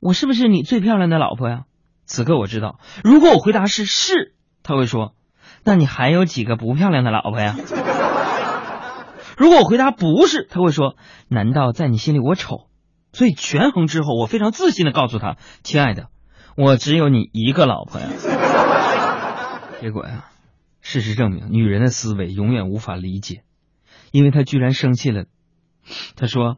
[0.04, 1.64] 我是不是你最漂亮的老婆呀？”
[2.06, 5.16] 此刻我知道，如果我回答是是，他会说
[5.64, 7.56] ：“那你还有几个不漂亮的老婆呀？”
[9.38, 10.96] 如果我回答不是，他会说
[11.30, 12.68] ：“难道在你心里我丑？”
[13.14, 16.08] 所以权衡之后，我非常自信的告诉他：“亲爱的，
[16.58, 18.08] 我只有你一个老婆呀。
[19.80, 20.26] ”结果呀。
[20.86, 23.44] 事实证明，女人的思维永远无法理解，
[24.12, 25.24] 因为她居然生气了。
[26.18, 26.58] 她说：“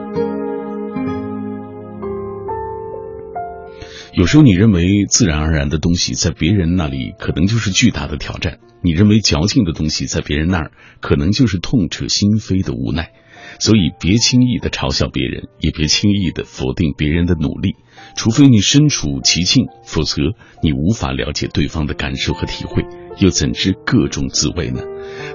[4.13, 13.13] 有时候你认为自然而然的东西，在别人那里可能就是巨大的挑战；你认为矫情的东西，在别人那儿可能就是痛彻心扉的无奈。
[13.59, 17.75] 所以，别轻易的嘲笑别人，也别轻易的否定别人的努力，
[18.15, 20.21] 除非你身处其境，否则
[20.61, 22.83] 你无法了解对方的感受和体会，
[23.17, 24.81] 又怎知各种滋味呢？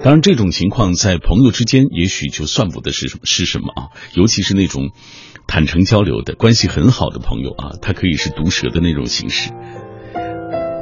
[0.03, 4.91] 当然，这种情况在朋友之间也许就算不得是什是什么啊，尤其是那种。
[5.47, 9.51] 坦诚交流的关系很好的朋友啊，他可以是毒舌的那种形式。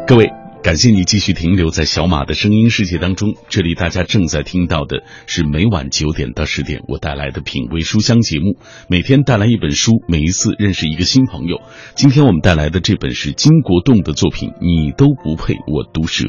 [0.07, 0.31] 各位，
[0.63, 3.35] 感谢你继续停留在小马的声音世界当中。
[3.49, 8.57] 这里大家正在听到的是每晚九点到十点我带来的品味书香节目，
[8.89, 11.61] 每天带来一本书，每一次认识一个新朋友。
[11.95, 16.25] 今天我们带来的这本是金国栋的作品《你都不配我毒舌》。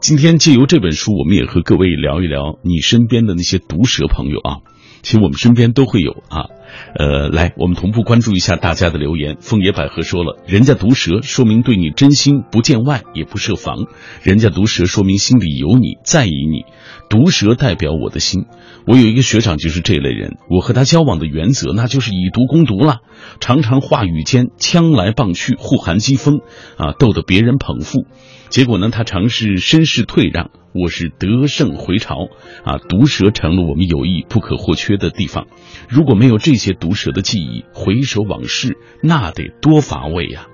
[0.00, 4.58] 今天借由这本书，我们也和各位聊一聊你身边的那些毒舌朋友啊。
[5.02, 6.46] 其实我们身边都会有啊。
[6.94, 9.38] 呃，来，我们同步关注一下大家的留言。
[9.40, 13.86] 枫叶百合说了，人家毒舌说明对你真心，不见外也不设防；
[14.22, 16.64] 人家毒舌说明心里有你，在意你。
[17.08, 18.44] 毒舌代表我的心。
[18.86, 22.98] 我有一个学长就是这类人，我和他交往的原则那就是以毒攻毒了，
[23.40, 26.42] 常常话语间枪来棒去，互含讥讽，
[26.76, 28.06] 啊，逗得别人捧腹。
[28.50, 32.28] 结果呢，他尝试绅士退让，我是得胜回朝，
[32.64, 35.46] 啊，毒蛇成了我们友谊不可或缺的地方。
[35.88, 40.46] 如果没有这些毒蛇的记忆，回首往事，那得多乏味呀！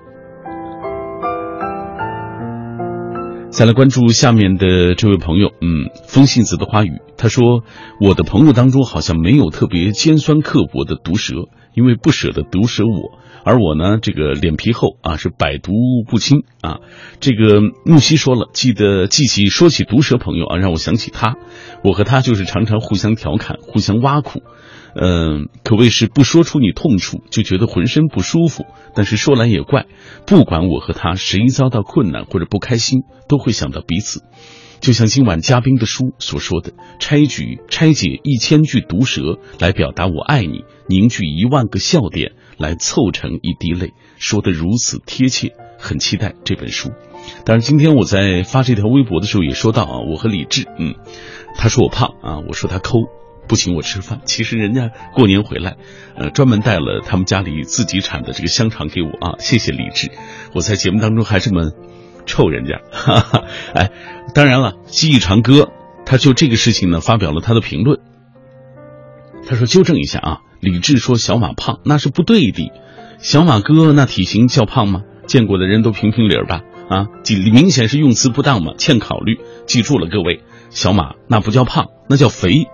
[3.49, 7.63] 再来关注下面的这位朋友，嗯，风信子的花语，他说，
[8.01, 11.35] 我的朋友当中好像没有特别尖酸刻薄的毒舌，
[11.73, 13.19] 因为不舍得毒舌我。
[13.45, 15.71] 而我呢，这个脸皮厚啊，是百毒
[16.07, 16.79] 不侵啊。
[17.19, 21.35] 这个木西说了，记得记起说起毒舌朋友啊，让我想起他。
[21.83, 24.41] 我和他就是常常互相调侃，互相挖苦，
[24.99, 28.65] 嗯，可谓是不说出你痛处就觉得浑身不舒服。
[28.95, 29.85] 但是说来也怪，
[30.25, 34.23] 不管我和他谁遭到困难或者不开心，都会想到彼此。
[34.81, 46.91] 就像今晚嘉宾的书所说的，拆举拆解一千句毒舌来表达我爱你，凝聚一万个笑点来凑成一滴泪，说的如此贴切，很期待这本书。
[47.45, 50.95] 但是今天我在发这条微博的时候也说到啊，我和李志，嗯，
[51.55, 52.99] 他说我胖啊，我说他抠，
[53.47, 54.21] 不请我吃饭。
[54.25, 55.77] 其实人家过年回来，
[56.15, 60.11] 呃，专门带了他们家里自己产的这个香肠给我啊，谢谢李志。
[60.53, 61.71] 我在节目当中还这么。
[62.27, 63.43] 臭人家， 哈哈，
[63.75, 63.91] 哎，
[64.33, 65.69] 当然了，记忆长歌
[66.07, 67.99] 他就这个事情呢发表了他的评论。
[69.47, 72.71] 他说：“纠正一下啊，李志说小马胖那是不对的，
[73.19, 75.03] 小马哥那体型叫胖吗？
[75.27, 76.61] 见过的人都评评理儿吧。
[76.89, 77.05] 啊，
[77.53, 79.39] 明显是用词不当嘛，欠考虑。
[79.67, 82.67] 记住了，各位，小马那不叫胖，那叫肥。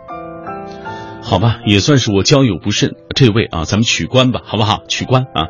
[1.21, 2.95] 好吧，也算是我交友不慎。
[3.15, 4.83] 这位啊，咱们取关吧，好不好？
[4.87, 5.47] 取关啊。”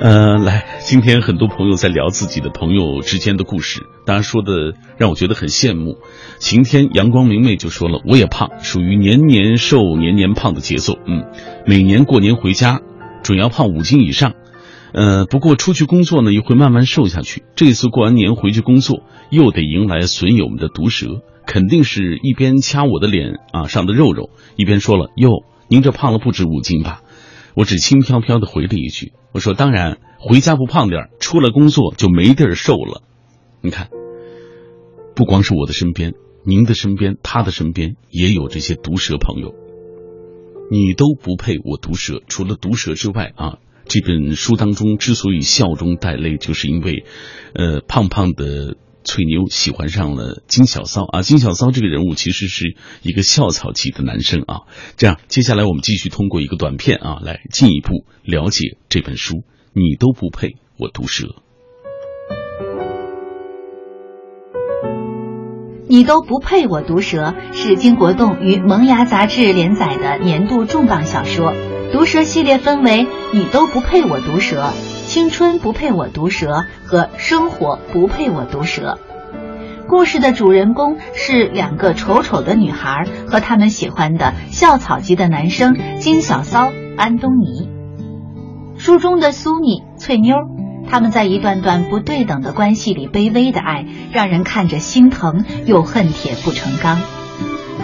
[0.00, 5.98] 呃，来，今天很多朋友在聊自己的朋友之间的故事，大家说的让我觉得很羡慕。
[6.38, 10.94] 晴天阳光明媚就说了，我也胖，属于年年瘦年年胖的节奏。
[11.06, 11.24] 嗯，
[11.66, 12.80] 每年过年回家，
[13.22, 14.34] 准要胖五斤以上。
[14.92, 17.44] 呃，不过出去工作呢，又会慢慢瘦下去。
[17.54, 27.02] 这次过完年回去工作，又得迎来损友们的毒舌，肯定是一边掐我的脸啊上的肉肉，一边说了，哟，您这胖了不止五斤吧？
[27.54, 33.02] 我只轻飘飘的回了一句：“我说当然，回家不胖点儿出了工作就没地儿瘦了。
[33.60, 33.90] 你看，
[35.14, 36.14] 不光是我的身边，
[36.46, 39.54] 您的身边，他的身边也有这些毒舌朋友。
[40.70, 42.22] 你都不配我毒舌。
[42.26, 47.04] 除了毒舌之外啊，这本书当中之所以笑中带泪，就是因为，
[47.54, 51.22] 呃，胖胖的。”翠妞喜欢上了金小骚啊！
[51.22, 54.60] 金小骚这个人物其实是一个校草级的男生啊。
[54.96, 59.44] 这样，接下来我们继续通过一个短片啊，来进一步了解这本书。
[59.74, 61.28] 你都不配我毒舌，
[65.88, 71.54] 你都不配我毒舌，是金国栋与《萌芽》杂志连载的年度重磅小说。
[71.90, 74.72] 毒舌系列分为“你都不配我毒舌”。
[75.12, 78.98] 青春不配我毒舌和生活不配我毒舌。
[79.86, 87.68] 故事的主人公是两个丑丑的女孩和他们喜欢的校草级的男生金小骚、安东尼。
[88.78, 90.34] 书中的苏妮、翠妞，
[90.88, 96.98] 他们在一段段不对等的关系里卑微的爱，让人看着心疼又恨铁不成钢。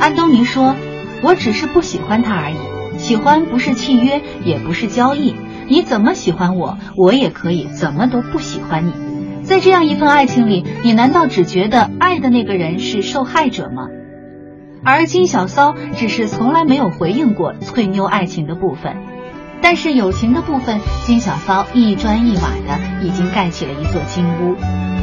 [0.01, 0.75] 安东尼说
[1.21, 2.57] ：“我只是不喜欢他而已，
[2.97, 5.37] 喜欢不是契约，也不是交易。”
[5.69, 8.93] 你怎么喜欢我，我也可以怎么都不喜欢你。
[9.45, 13.89] 在这样一份爱情里，你难道只觉得爱的那个人是受害者吗？
[14.85, 18.97] 而金小骚只是从来没有回应过翠妞爱情的部分，
[19.61, 24.55] 但是友情的部分，金小骚一砖一瓦的已经盖起了一座金屋，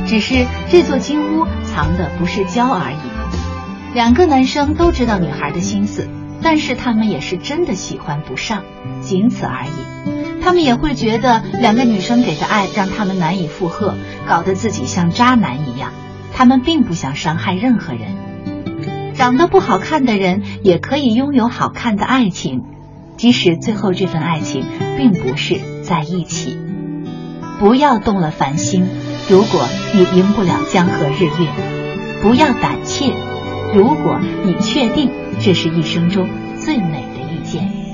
[0.07, 3.93] 只是这座金屋藏的不是娇而已。
[3.93, 6.07] 两个男生都知道女孩的心思，
[6.45, 8.61] 但是他们也是真的喜欢不上，
[9.01, 10.41] 仅此而已。
[10.43, 13.95] 他们也会觉得两个女生给的爱让他们难以负荷，
[14.29, 15.91] 搞得自己像渣男一样。
[16.35, 19.13] 他们并不想伤害任何人。
[19.15, 22.63] 长得不好看的人也可以拥有好看的爱情，
[23.17, 24.65] 即使最后这份爱情
[24.97, 26.59] 并不是在一起。
[27.57, 28.87] 不要动了凡心，
[29.31, 31.49] 如果你赢不了江河日月；
[32.21, 33.13] 不要胆怯，
[33.73, 35.09] 如果你确定
[35.41, 36.27] 这是一生中
[36.57, 37.85] 最美的遇见。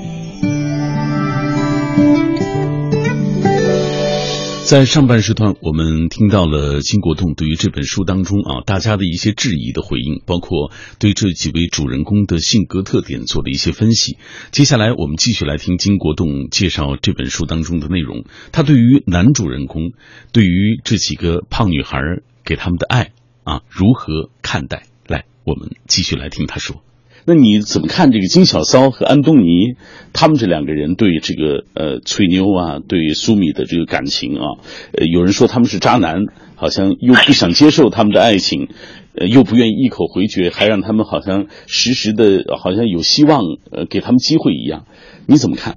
[4.64, 14.16] 在上半时段，我们听到了金国栋对于这本书当中啊大家的一些质疑的回应，包括对这几位主人公的性格特点做了一些分析。
[14.50, 18.24] 接下来，我们继续来听金国栋介绍这本书当中的内容。
[18.50, 19.92] 他对于男主人公，
[20.32, 21.98] 对于这几个胖女孩
[22.42, 23.10] 给他们的爱
[23.44, 24.84] 啊如何看待？
[25.06, 26.82] 来，我们继续来听他说。
[27.24, 29.76] 那你怎么看这个金小骚和安东尼
[30.12, 34.58] 他们这两个人对这个呃翠妞啊，对苏米的这个感情啊？
[34.98, 36.16] 呃，有人说他们是渣男，
[36.56, 38.68] 好像又不想接受他们的爱情，
[39.16, 44.84] 呃，又不愿意一口回绝，还让他们好像时时的，好像有希望，呃，给他们机会一样。
[45.28, 45.76] 你怎么看？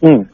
[0.00, 0.26] 嗯，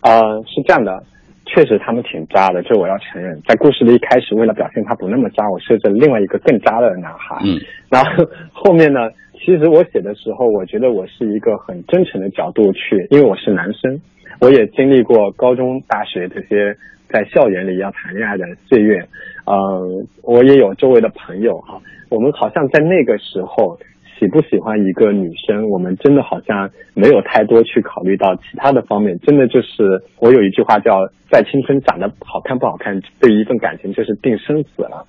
[0.00, 1.04] 呃，是这样的，
[1.44, 3.38] 确实他们挺渣的，这我要承认。
[3.46, 7.38] 在故事的一开始，为了表现他不那么渣，我设置了另外一个更渣的男孩。
[7.44, 9.00] 嗯，然后后面呢？
[9.42, 13.98] 其实我写的时候，我觉得我是一个很真诚的角度去，因为我是男生，
[14.38, 16.76] 我也经历过高中、大学这些
[17.08, 19.02] 在校园里要谈恋爱的岁月，
[19.46, 21.80] 呃，我也有周围的朋友哈，
[22.10, 23.78] 我们好像在那个时候
[24.18, 35.06] 喜不喜欢一个女生，我们真的好像没有太多去考虑到其他的方面，真的就是我有一句话叫在青春长得好看不好看，对于一份感情就是定生死了，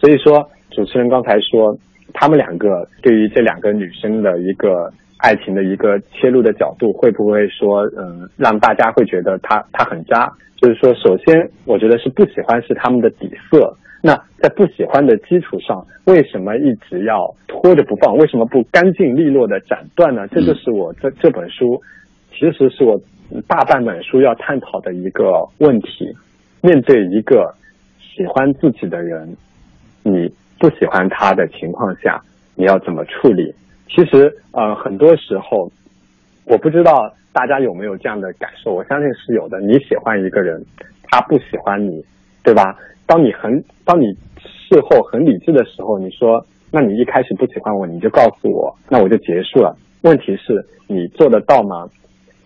[0.00, 1.78] 所以说主持人刚才说。
[2.18, 10.32] 他们两个对于这两个女生的一个爱情的一个切入的角度，会不会说，嗯，让大家会觉得他他很渣？
[10.56, 13.76] 就是说，首先我觉得是不喜欢是他们的底色。
[14.00, 18.16] 那在不喜欢的基础上，为什么一直要拖着不放？
[18.16, 20.26] 为什么不干净利落的斩断呢？
[20.28, 21.82] 这就是我这这本书，
[22.32, 22.98] 其实是我
[23.46, 26.16] 大半本书要探讨的一个问题。
[26.62, 27.54] 面对一个
[28.00, 29.36] 喜欢自己的人，
[30.02, 30.32] 你。
[30.58, 32.22] 不喜欢他的情况下，
[32.54, 33.54] 你要怎么处理？
[33.88, 35.70] 其实，呃，很多时候，
[36.44, 39.60] 我不知道大家有没有这样的感受，我相信是有的。
[39.60, 40.64] 你喜欢一个人，
[41.04, 42.04] 他不喜欢你，
[42.42, 42.76] 对吧？
[43.06, 44.06] 当你很，当你
[44.48, 49.76] 事后很理智的时候，你说，那你一开始不喜欢我，你就告诉我，那我就结束了。
[50.02, 51.88] 问题是，你做得到吗？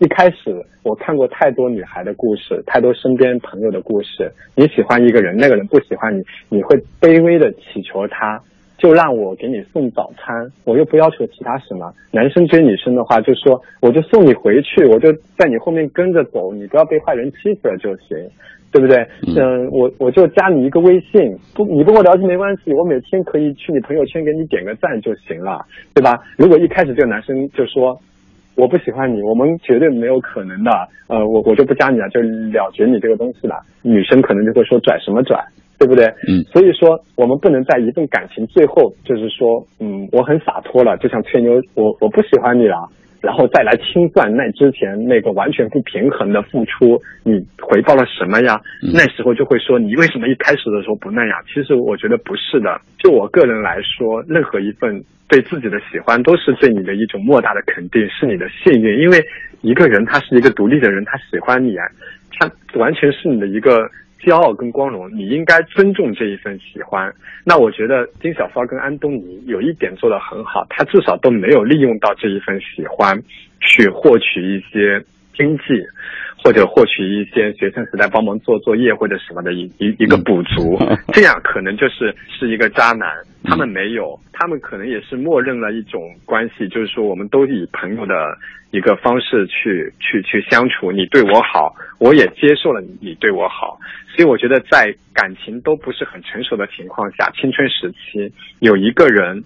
[0.01, 4.33] 一开始我看过太多女孩的故事，太多身边朋友的故事。
[4.55, 8.41] 你喜欢一个人，那个人不喜欢你，你会卑微的祈求他，
[8.79, 11.93] 就让我给你送早餐，我又不要求其他什么。
[12.13, 18.17] 男生追女生的话，就说我就送你回去，我就在你后面跟着走，你不要被坏人欺负了就行，
[18.73, 19.07] 对不对？
[19.37, 25.63] 嗯，我我就加你一个微信，不，你不跟我聊天没关系，我每天可以去你朋友圈给你点个赞就行了，
[25.95, 26.19] 对吧？
[26.39, 28.01] 如果一开始这个男生就说。
[28.61, 30.71] 我不喜欢你，我们绝对没有可能的。
[31.09, 33.57] 呃，我我就不加你了，就了结你这个东西了。
[33.81, 35.43] 女生可能就会说拽什么拽，
[35.79, 36.05] 对不对？
[36.29, 36.45] 嗯。
[36.53, 42.87] 所以说，我们不能在一份感情最后就是说，嗯，我很洒脱了，就像吹牛，我我不喜欢你了，
[43.21, 48.61] 然后再来清算那之前那个完全不平衡的付出，你回报了什么呀？
[48.93, 51.39] 那时候就会说，你为什么一开始的时候不那样？
[51.47, 52.81] 其实我觉得不是的。
[52.99, 55.03] 就我个人来说，任何一份。
[55.31, 59.01] 对自己的喜欢都是对你的一种莫大的肯定，是你的幸运。
[59.01, 59.25] 因为
[59.61, 61.87] 一个人他是一个独立的人，他喜欢你啊，
[62.37, 63.89] 他完全是你的一个
[64.23, 65.11] 骄傲跟光荣。
[65.15, 67.13] 你应该尊重这一份喜欢。
[67.45, 73.21] 那我觉得丁小骚跟安东尼有一点做得很好，他至少都没有利用到这一份喜欢
[73.61, 75.03] 去获取一些
[75.35, 75.65] 经济。
[76.43, 80.79] 或者获取一些学生时代帮忙做作业或者什么的一一一个补足，
[81.13, 83.09] 这样可能就是是一个渣男。
[83.45, 88.15] 他们没有，他们可能也是默认了一种关系，就是说我们都以朋友的
[88.71, 90.93] 一个方式去去去相处。
[90.93, 93.79] 你对我好，我也接受了你对我好。
[94.15, 99.43] 所以我觉得在感情都不是很成熟的情况下，青春时期有一个人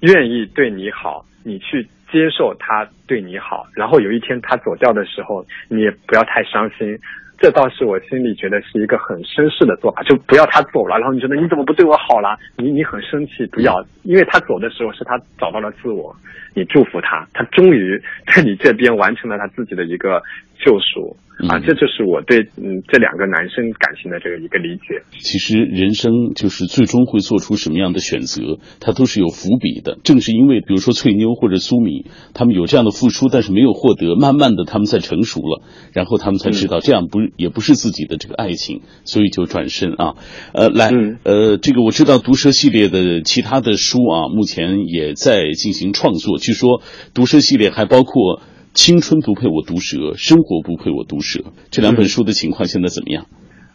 [0.00, 1.86] 愿意对你好，你去。
[2.14, 6.96] 接受他对你好，然后有一天他走掉的时候，你也不要太伤心。
[7.36, 12.38] 这倒是我心里觉得是一个很绅士的做法，就不要他走了，然后你觉得你怎么不对我好了？
[12.56, 16.14] 你你很生气，不要，因为他走的时候是他找到了自我，
[16.54, 20.22] 你祝福他，他终于在你这边完成了他自己的一个
[20.64, 21.16] 救赎。
[21.48, 25.02] 啊，这就是我对嗯这两个男生感情的这个一个理解。
[25.18, 29.98] 其实人生就是最终会做出什么样的选择，它都是有伏笔的。
[30.04, 40.14] 正是因为比如说翠妞或者苏米，他们有这样的付出，但是没有获得，慢慢的他们在成熟了，然后他们才知道这样不也不是自己的这个爱情，所以就转身啊。
[40.52, 40.90] 呃，来，
[41.24, 46.38] 呃，这个我知道毒蛇系列的其他的书啊，目前也在进行创作。
[46.38, 46.80] 据说
[47.12, 48.40] 毒蛇系列还包括。
[48.74, 51.52] 青春不配我毒舌，生活不配我毒舌。
[51.70, 53.26] 这两本书的情况现在怎么样？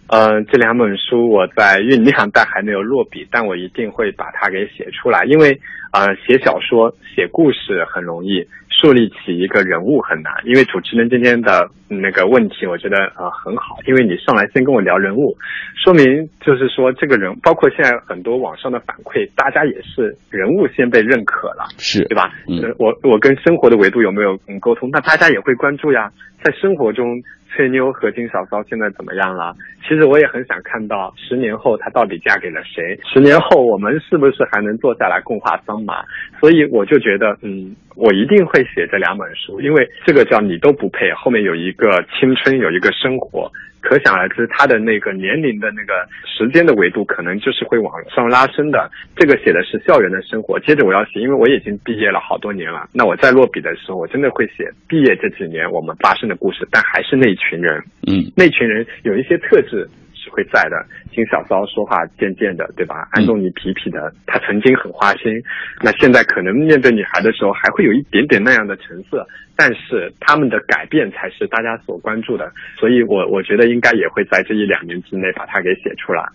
[0.09, 3.27] 呃，这两本书我在酝酿，但还没有落笔。
[3.31, 5.59] 但我一定会把它给写出来，因为
[5.91, 10.33] 呃，写小说、写故事很容易，树立起一个人物很难。
[10.45, 15.37] 因为主持人今天的那个问题，我觉得呃很好，因为你上来先跟我聊人物，
[15.75, 22.33] 说明就是说这个人，包括现在很多网上的反馈，大家也是人物先被认可了，是对吧？
[22.47, 24.89] 嗯呃我我跟生活的维度有没有嗯沟通？
[24.91, 26.11] 那大家也会关注呀。
[26.41, 27.21] 在生活中，
[27.59, 29.53] 翠妞和金小骚现在怎么样了？
[29.83, 32.97] 其实我也很想看到十年后她到底嫁给了谁？
[33.03, 36.01] 十年后我们是不是还能坐下来共话桑麻？
[36.39, 43.51] 所以我就觉得，嗯，我一定会写这两本书，因为这个叫你都不配，后面有一个青春，有一个生活。
[43.81, 48.89] 可想而知，他的那个年龄的那个时间的维度，可能就是会往上拉伸的。
[49.15, 52.87] 这个写的是校园的生活，接着我要写，因为我已经毕业了好多年了。
[52.93, 59.87] 那我在落笔的时候，我真的会写毕业这几年我们发生的故事，但还是那一群人，嗯，那群人有一些特质
[60.29, 60.85] 是会在的。
[61.11, 63.07] 听小骚说话贱贱的，对吧？
[63.11, 65.41] 安东尼痞痞的，他曾经很花心，
[65.81, 69.27] 那现在可能面对女孩的时候，还会有一点点那样的成色，
[69.57, 72.51] 但是他们的改变才是大家所关注的。
[72.79, 76.29] 所以我我觉得应该也会在这一两年之内把它给写出来。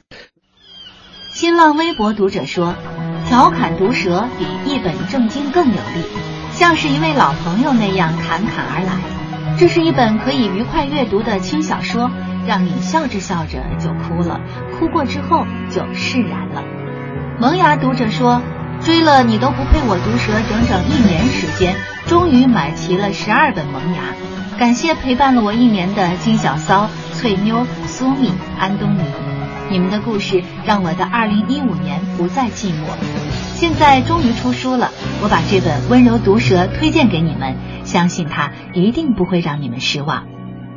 [1.30, 2.74] 新浪微博读者说，
[3.26, 6.02] 调侃毒舌比一本正经更有力，
[6.50, 9.00] 像是一位老朋友那样侃侃而来。
[9.58, 12.10] 这是一本可以愉快阅读的轻小说，
[12.46, 14.40] 让你笑着笑着就哭了，
[14.78, 16.62] 哭过之后就释然了。
[17.40, 18.42] 萌芽读者说，
[18.80, 21.74] 追了你都不配我毒舌整整一年时间，
[22.06, 24.02] 终于买齐了十二本萌芽。
[24.58, 29.00] 感谢陪伴了我一年的金小骚、翠妞、苏米、安东尼。
[29.70, 32.94] 你们的故事让我的2015年不再寂寞。
[33.54, 34.90] 现在终于出书了，
[35.22, 40.33] 我把这本《温柔毒舌》推荐给你们，相信它一定不会让你们失望。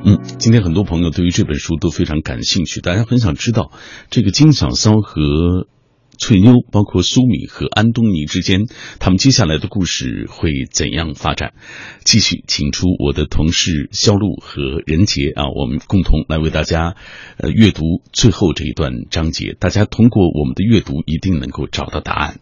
[0.10, 3.74] 嗯，今天很多朋友对于这本书都非常感兴趣，大家很想知道
[4.10, 5.68] 这个金小骚和
[6.18, 8.62] 翠妞，包括苏米和安东尼之间，
[8.99, 11.51] 他们接下来的故事会怎样发展？
[12.05, 16.95] 继续请出我的同事肖路和任杰啊，我们共同来为大家
[17.36, 19.58] 呃阅读最后这一段章节。
[19.60, 22.39] 大家通过我们的阅读，一定能够找到答案。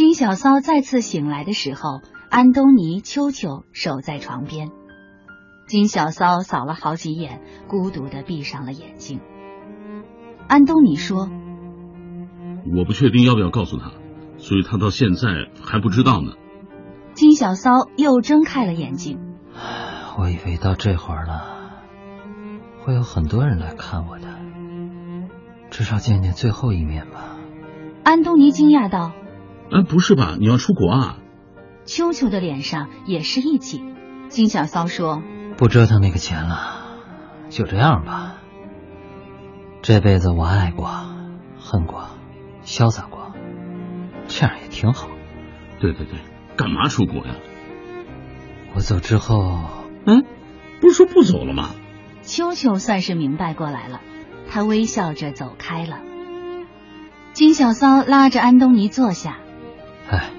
[0.00, 4.70] 金小骚再次醒来的时候，安东尼、秋秋守在床边。
[5.66, 9.20] 金小骚扫了好几眼，孤独的闭上了眼睛。
[10.48, 11.28] 安东尼说
[12.74, 13.92] 我不确定要不要告诉他，
[14.38, 15.28] 所以他到现在
[15.62, 16.32] 还不知道呢。
[17.12, 19.20] ：“金小骚又睁开了眼睛。
[20.16, 21.44] 我以为到这会儿了，
[22.86, 24.28] 会有很多人来看我的，
[25.68, 27.36] 至少见见最后一面吧。”
[28.02, 29.12] 安东尼惊讶道
[29.72, 30.36] 哎，不是吧？
[30.38, 31.18] 你要出国啊
[31.86, 33.96] ？：“秋秋的脸上也是一紧。”
[34.28, 35.22] 金小骚说
[35.56, 36.84] 不折腾那个钱了，
[37.48, 38.36] 就这样吧。
[39.82, 40.88] 这辈子我爱过，
[41.58, 42.08] 恨过，
[42.64, 43.32] 潇洒过，
[44.28, 45.08] 这样也挺好。
[45.80, 46.18] 对对对，
[46.56, 47.34] 干嘛出国呀？
[48.74, 49.64] 我走之后，
[50.06, 50.24] 嗯，
[50.80, 51.70] 不是说不走了吗
[52.22, 54.00] ？：“秋秋算是明白过来了。”
[54.48, 55.98] 她微笑着走开了。
[57.32, 59.38] 金小骚拉着安东尼坐下。
[60.10, 60.30] 哎，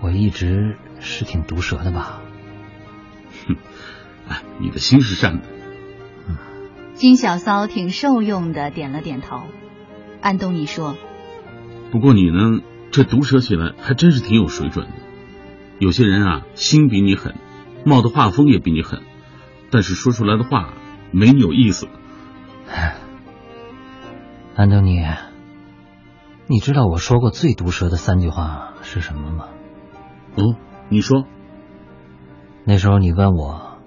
[0.00, 2.20] 我一直是挺毒舌的吧？
[3.46, 3.56] 哼
[4.28, 5.44] 哎，你的心是善的。
[6.94, 9.42] 金小骚挺受用的，点了点头。
[10.20, 10.96] 安东尼说
[11.90, 12.60] 不过你呢，
[12.90, 14.92] 这毒舌起来还真是挺有水准的。
[15.78, 17.36] 有些人啊，心比你狠，
[17.84, 19.02] 冒的画风也比你狠，
[19.70, 20.74] 但是说出来的话
[21.12, 21.88] 没你有意思。
[24.56, 25.04] 安东尼，
[26.50, 29.48] 你知道我说过最毒舌的三句话是什么吗？
[30.34, 30.56] 嗯，
[30.88, 31.26] 你说，
[32.64, 33.78] 那时候你问我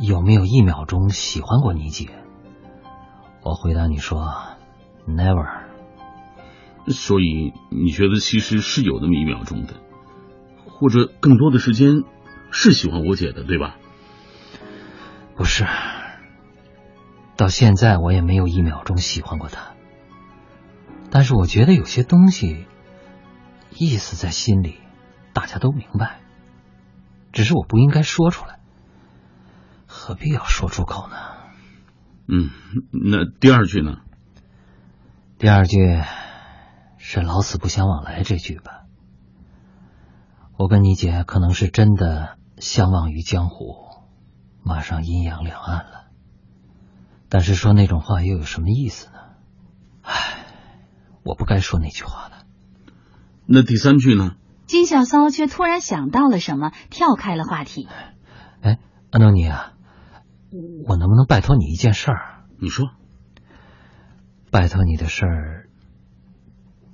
[0.00, 2.08] 有没有一秒钟喜欢过你姐，
[3.42, 4.26] 我回答你说
[5.06, 5.64] never。
[6.88, 9.74] 所以你觉得其实是有那么一秒钟的，
[10.66, 12.04] 或者更多的时间
[12.50, 13.76] 是喜欢我姐的，对吧？
[15.36, 15.66] 不是，
[17.36, 19.71] 到现在我也没有一秒钟喜欢过她。
[21.12, 22.66] 但是我觉得有些东西
[23.70, 24.80] 意思在心里，
[25.34, 26.20] 大家都明白，
[27.32, 28.60] 只是我不应该说出来，
[29.86, 31.16] 何必要说出口呢？
[32.28, 32.48] 嗯，
[32.92, 33.98] 那第二句呢？
[35.36, 36.00] 第二句
[36.96, 38.84] 是“老死不相往来”这句吧。
[40.56, 43.74] 我跟你姐可能是真的相忘于江湖，
[44.62, 46.06] 马上阴阳两岸了。
[47.28, 49.18] 但是说那种话又有什么意思呢？
[50.02, 50.41] 唉，
[51.24, 52.46] 我不该说那句话的。
[53.46, 54.36] 那第三句呢？
[54.66, 57.88] 金小骚却突然想到了什么，跳开了话题。
[58.62, 58.78] 哎，
[59.10, 59.72] 安东尼啊，
[60.86, 62.44] 我能不能拜托你一件事儿？
[62.58, 62.90] 你说，
[64.50, 65.68] 拜托你的事儿，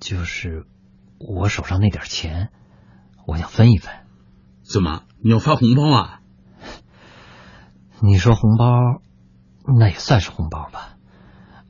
[0.01, 0.67] 就是
[1.19, 2.51] 我手上那点钱，
[3.27, 3.93] 我想分一分。
[4.65, 5.05] 怎么？
[5.23, 6.21] 你要发红包啊？
[8.01, 9.03] 你说红包，
[9.79, 10.97] 那也算是红包吧，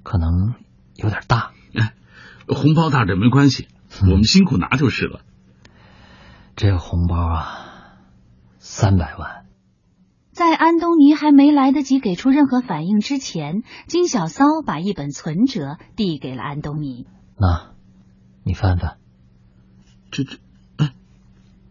[0.03, 0.55] 可能
[0.95, 1.53] 有点大。
[1.75, 1.95] 哎，
[2.55, 3.69] 红包大点没关系，
[4.03, 5.21] 我们辛苦拿就是了。
[6.57, 7.95] 这个红包啊，
[8.59, 9.47] 三百万。
[10.33, 17.07] 在安东尼还没来得及给出任何反应之前，金小骚把一本存折递给了安东尼。
[17.37, 17.73] 那，
[18.45, 18.99] 你翻翻。
[20.11, 20.39] 这这，
[20.77, 20.93] 哎，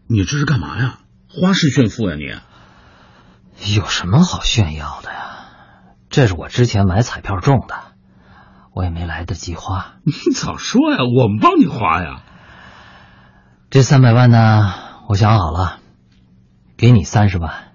[0.06, 1.00] 你这是干嘛呀？
[1.28, 3.74] 花式炫富呀你？
[3.74, 5.24] 有什么好炫耀的呀？
[6.10, 7.74] 这是我之前买彩票中的，
[8.78, 9.96] 我也没来得及花。
[10.06, 12.22] 你早说呀，我们帮你花呀。
[13.70, 14.72] 这三百万呢，
[15.08, 15.80] 我想好了，
[16.76, 17.72] 给你三十万。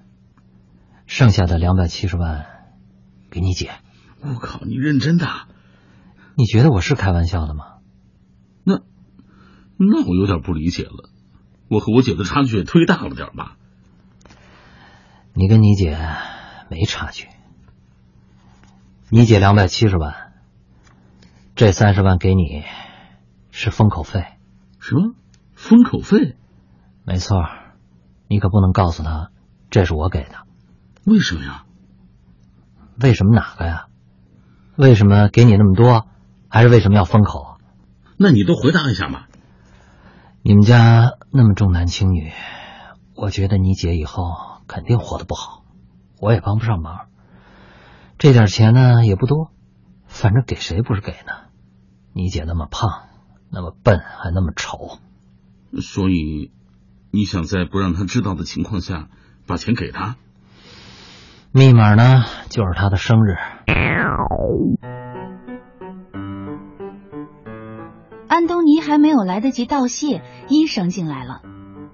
[1.05, 2.45] 剩下的两百七十万，
[3.29, 3.71] 给你姐。
[4.21, 5.27] 我靠，你认真的？
[6.35, 7.65] 你觉得我是开玩笑的吗？
[8.63, 8.79] 那，
[9.75, 11.09] 那我有点不理解了。
[11.67, 13.57] 我和我姐的差距也忒大了点吧？
[15.33, 15.99] 你跟你姐
[16.69, 17.27] 没差距。
[19.09, 20.22] 你姐两百七十万，
[21.55, 22.63] 这三十万给你，
[23.51, 24.25] 是封口费。
[24.79, 25.13] 什么？
[25.53, 26.35] 封口费？
[27.03, 27.37] 没错，
[28.27, 29.29] 你可不能告诉他
[29.69, 30.47] 这是我给的。
[31.05, 31.65] 为什么呀？
[32.99, 33.85] 为什么哪个呀？
[34.75, 36.07] 为什么给你那么多？
[36.49, 37.57] 还是为什么要封口？
[38.17, 39.25] 那你都回答一下嘛。
[40.41, 42.31] 你们家那么重男轻女，
[43.15, 44.23] 我觉得你姐以后
[44.67, 45.63] 肯定活得不好，
[46.19, 47.09] 我也帮不上忙。
[48.17, 49.51] 这点钱呢也不多，
[50.13, 51.49] 反正给谁不是给呢？
[52.13, 53.09] 你姐那么胖，
[53.51, 54.99] 那么笨，还那么丑，
[55.81, 56.51] 所以
[57.11, 59.09] 你想在不让她知道的情况下
[59.47, 60.15] 把钱给她？
[61.51, 63.35] 密码呢，就是她的生日。
[68.27, 71.41] 安东尼还没有来得及道谢，医生进来了。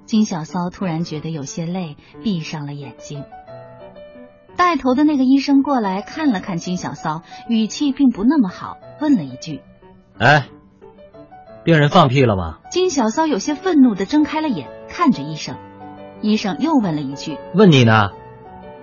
[0.06, 3.24] 金小骚突然觉得有些累，闭上了眼睛。
[4.60, 9.62] 带头的那个医生过来看了看金小骚，语气并不那么好，问了一句
[10.20, 10.50] ：“哎，
[11.64, 15.56] 病人放屁了吗？”金小骚有些愤怒的睁开了眼，看着医生。
[16.22, 18.10] 医生又问了一句：“问你呢？”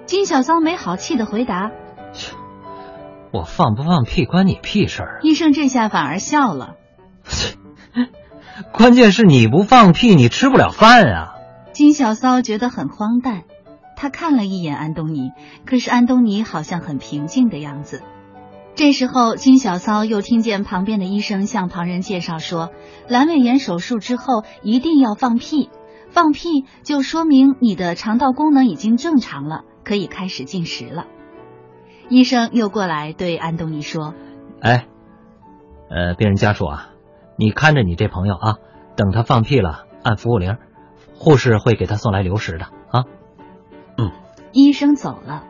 [0.07, 1.71] 金小骚没好气的回答
[2.15, 2.35] ：“切，
[3.31, 6.77] 我放不放屁关你屁事儿。”医生这下反而笑了
[7.29, 7.59] ：“切，
[8.73, 11.35] 关键是你不放屁，你吃不了饭啊！”
[11.75, 13.43] 金小骚觉得很荒诞，
[13.97, 15.33] 他看了一眼安东尼，
[15.65, 18.03] 可是安东尼好像很平静的样子。
[18.75, 22.71] 这时候，金小骚又听见旁边的医生向旁人介绍说
[23.09, 25.71] ：“阑尾炎手术之后一定要放屁，
[26.11, 31.07] 放屁就说明你的肠道功能已经正常了。”可以开始进食了。
[32.09, 34.15] 医生又过来对安东尼说
[34.61, 34.89] ：“哎，
[35.89, 36.91] 呃，病人家属啊，
[37.39, 38.57] 你看着你这朋友啊，
[38.97, 40.57] 等他放屁了，按服务铃，
[41.15, 42.67] 护士会给他送来流食的。”。
[44.59, 45.45] 医生走了，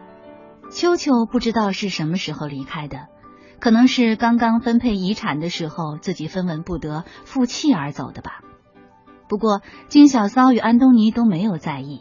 [0.68, 3.07] 秋秋不知道是什么时候离开的，
[3.61, 8.40] 可能是刚刚分配遗产的时候自己分文不得，负气而走的吧。
[9.28, 12.00] 不过金小骚与安东尼都没有在意。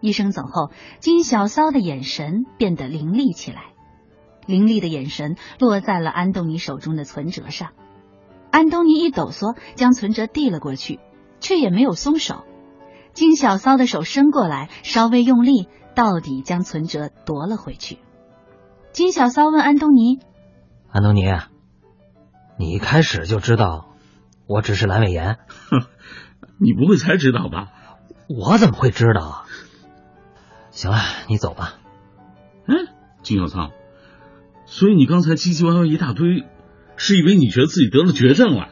[0.00, 3.72] 医生走后，金小骚的眼神变得凌厉起来，
[4.44, 7.70] 凌厉的眼神落在了安东尼手中的存折上。
[8.50, 11.00] 安东尼一抖嗦，将存折递了过去，
[11.40, 12.44] 却也没有松手。
[13.14, 17.98] 金小骚的手伸过来，稍微用力，到底将存折夺了回去。
[18.92, 20.20] 金小骚问安东尼
[20.90, 21.24] ：“安东尼，
[22.58, 23.88] 你一开始就知道
[24.46, 25.38] 我只是阑尾炎？
[25.70, 25.86] 哼，
[26.58, 27.72] 你不会才知道吧？
[28.28, 29.44] 我怎么会知道？”
[30.70, 31.74] 行了，你走吧。
[32.66, 32.88] 嗯，
[33.22, 33.70] 金小仓，
[34.66, 36.44] 所以你刚才唧唧歪歪一大堆，
[36.96, 38.68] 是以为你觉得自己得了绝症了？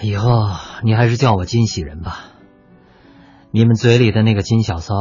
[0.00, 0.30] 以后
[0.84, 2.26] 你还是叫我金喜人吧。
[3.50, 4.94] 你们嘴里的那个金小骚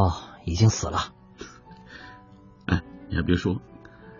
[0.45, 1.09] 已经死了。
[3.07, 3.61] 哎，你还别说，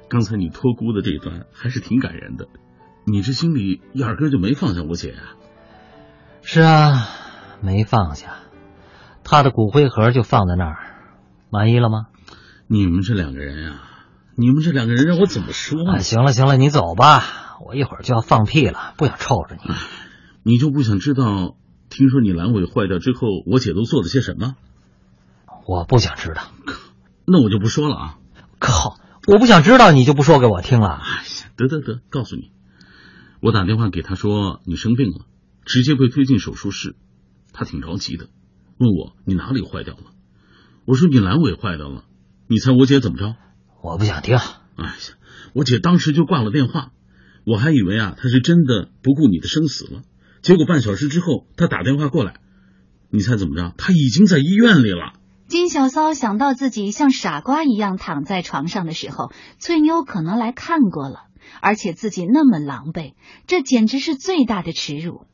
[0.10, 2.48] 刚才你托孤的这一段还是挺感人的。
[3.06, 5.20] 你这心里压根就没放下我姐呀？
[6.42, 7.08] 是啊，
[7.62, 8.38] 没放下，
[9.24, 10.78] 她的骨灰盒就放在那儿。
[11.50, 12.08] 满意了吗？
[12.68, 13.82] 你们这两个人呀，
[14.36, 16.00] 你们这两个人让我怎么说呢？
[16.00, 19.74] 行了行了，你走吧，我一会儿就要放屁了，不想臭着你。
[20.44, 21.56] 你就不想知道？
[21.90, 24.56] 听说你阑尾坏掉之后，我姐都做了些什么？
[25.66, 26.42] 我不想知道。
[27.26, 28.18] 那我就不说了啊！
[28.60, 30.88] 靠，我不想知道，你就不说给我听了？
[30.88, 32.51] 哎呀，得得得，告诉你，
[33.41, 35.26] 我打电话给他说你生病了，
[35.66, 36.95] 直接被推进手术室，
[37.53, 38.30] 他挺着急的，
[38.78, 40.03] 问我你哪里坏掉了。
[40.86, 42.05] 我说你阑尾坏掉了，
[42.47, 43.36] 你猜我姐怎么着？
[43.82, 44.38] 我不想听。
[44.38, 44.95] 哎呀，
[45.53, 46.91] 我姐当时就挂了电话。
[47.45, 50.01] 我还以为啊她是真的不顾你的生死了，
[50.41, 52.41] 结果半小时之后她打电话过来，
[53.10, 53.74] 你猜怎么着？
[53.78, 55.14] 她已经在医院里了。
[55.48, 61.28] 金小骚想到自己像傻瓜一样躺在床上的时候，翠妞可能来看过了，
[61.62, 63.14] 而且自己那么狼狈，
[63.48, 65.26] 这简直是最大的耻辱。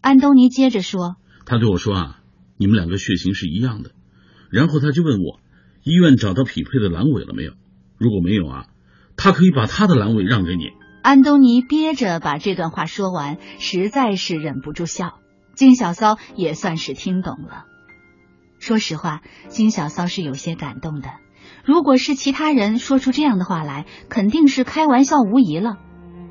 [0.00, 2.20] 安东尼接着说：“他对我说啊，
[2.56, 3.90] 你们两个血型是一样的。”
[4.50, 5.38] 然后他就问我，
[5.82, 7.52] 医院找到匹配的阑尾了没有？
[7.98, 8.66] 如果没有啊，
[9.18, 10.70] 他可以把他的阑尾让给你。
[11.02, 15.18] 安东尼憋着把这段话说完，实在是忍不住笑。
[15.54, 17.66] 金小骚也算是听懂了。
[18.64, 21.10] 说实话，金小骚是有些感动的。
[21.64, 25.76] 如果是其他人说出这样的话来，肯定是开玩笑无疑了。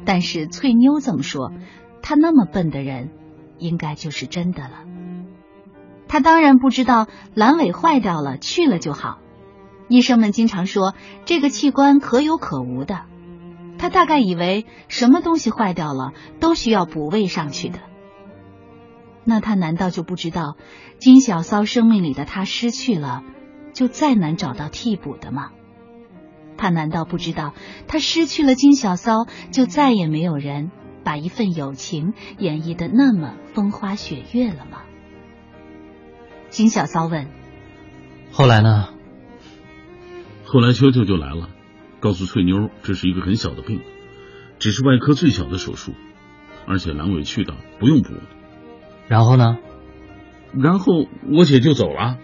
[0.04, 1.54] 但是翠妞这么说，
[2.02, 3.12] 她那么笨的人，
[3.60, 4.80] 应该就是真的了。
[6.08, 9.20] 她当然不知道阑尾坏掉了去了就好，
[9.88, 13.02] 医生们经常说这个器官可有可无的。
[13.78, 17.78] 她大概以为什么东西坏掉了都需要补位上去的。
[19.26, 20.58] 那他难道就不知道，
[20.98, 23.24] 金小骚生命里的他失去了，
[23.74, 25.52] 就再难找到替补的吗？
[26.58, 27.54] 他难道不知道，
[27.88, 30.72] 他失去了金小骚，就再也没有人
[31.04, 34.84] 把一份友情演绎的那么风花雪月了吗？
[36.50, 37.28] 金小骚问
[38.32, 38.90] ：“后来呢？”
[40.46, 41.50] 后来秋秋就来了，
[42.00, 43.82] 告诉翠妞这是一个很小的病，
[44.60, 45.94] 只是外科最小的手术，
[46.68, 48.14] 而且阑尾去掉，不用补。
[49.08, 49.58] 然后呢？
[50.54, 52.18] 然后我姐就走了。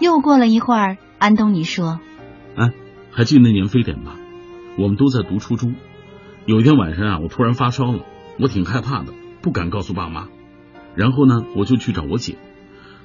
[0.00, 2.00] 又过了一会儿，安东尼说
[2.56, 2.72] ：“哎，
[3.12, 4.16] 还记得那年非典吧？
[4.76, 5.76] 我们都在读初中。
[6.46, 8.00] 有一天晚上啊，我突然发烧了，
[8.40, 10.26] 我挺害怕的，不敢告诉爸妈。
[10.96, 12.36] 然后呢，我就去找我姐，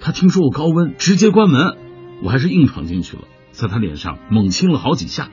[0.02, 1.78] 她听说我高温，直接关门。
[2.24, 5.30] 我还是硬闯进去了，在她脸上猛亲了好几下。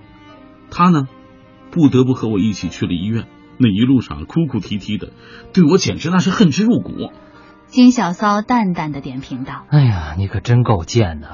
[0.70, 1.09] 她呢，
[1.70, 3.26] 不得不和我一起去了医院。”
[3.59, 5.12] 那一路上哭哭啼啼的，
[5.52, 7.12] 对我简直那是恨之入骨。
[7.66, 11.28] 金小骚淡淡的点评道：“哎呀，你可真够贱的！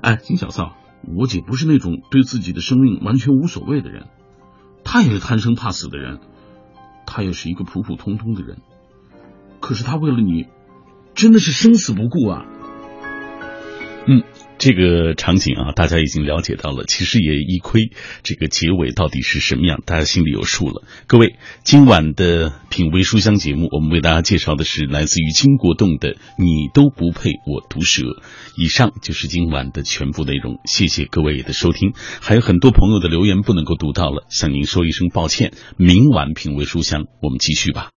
[0.00, 0.74] 哎，金小骚，
[1.18, 4.06] 我姐不是那种对自己的生命完全无所谓的人，
[4.84, 6.20] 她也是贪生怕死的人，
[7.06, 8.58] 她也是一个普普通通的人。
[9.60, 10.46] 可是她为了你，
[11.14, 12.46] 真的是生死不顾啊！”
[14.60, 16.84] 这个场景啊，大家已经了解到了。
[16.84, 17.90] 其实也一窥
[18.24, 20.84] 这个结尾到底是什么样，大家心里有数了。
[21.06, 28.02] 各位，今晚的品味书香节目，我们为大家介绍的是来自于金国栋的《你都不配我毒舌》。
[28.56, 31.92] 以上就是今晚的全部内容，谢谢各位的收听。
[32.20, 35.52] 还有很多朋友的留言不能够读到了，向您说一声抱歉。
[35.76, 37.86] 明晚品味书香，我们继续吧。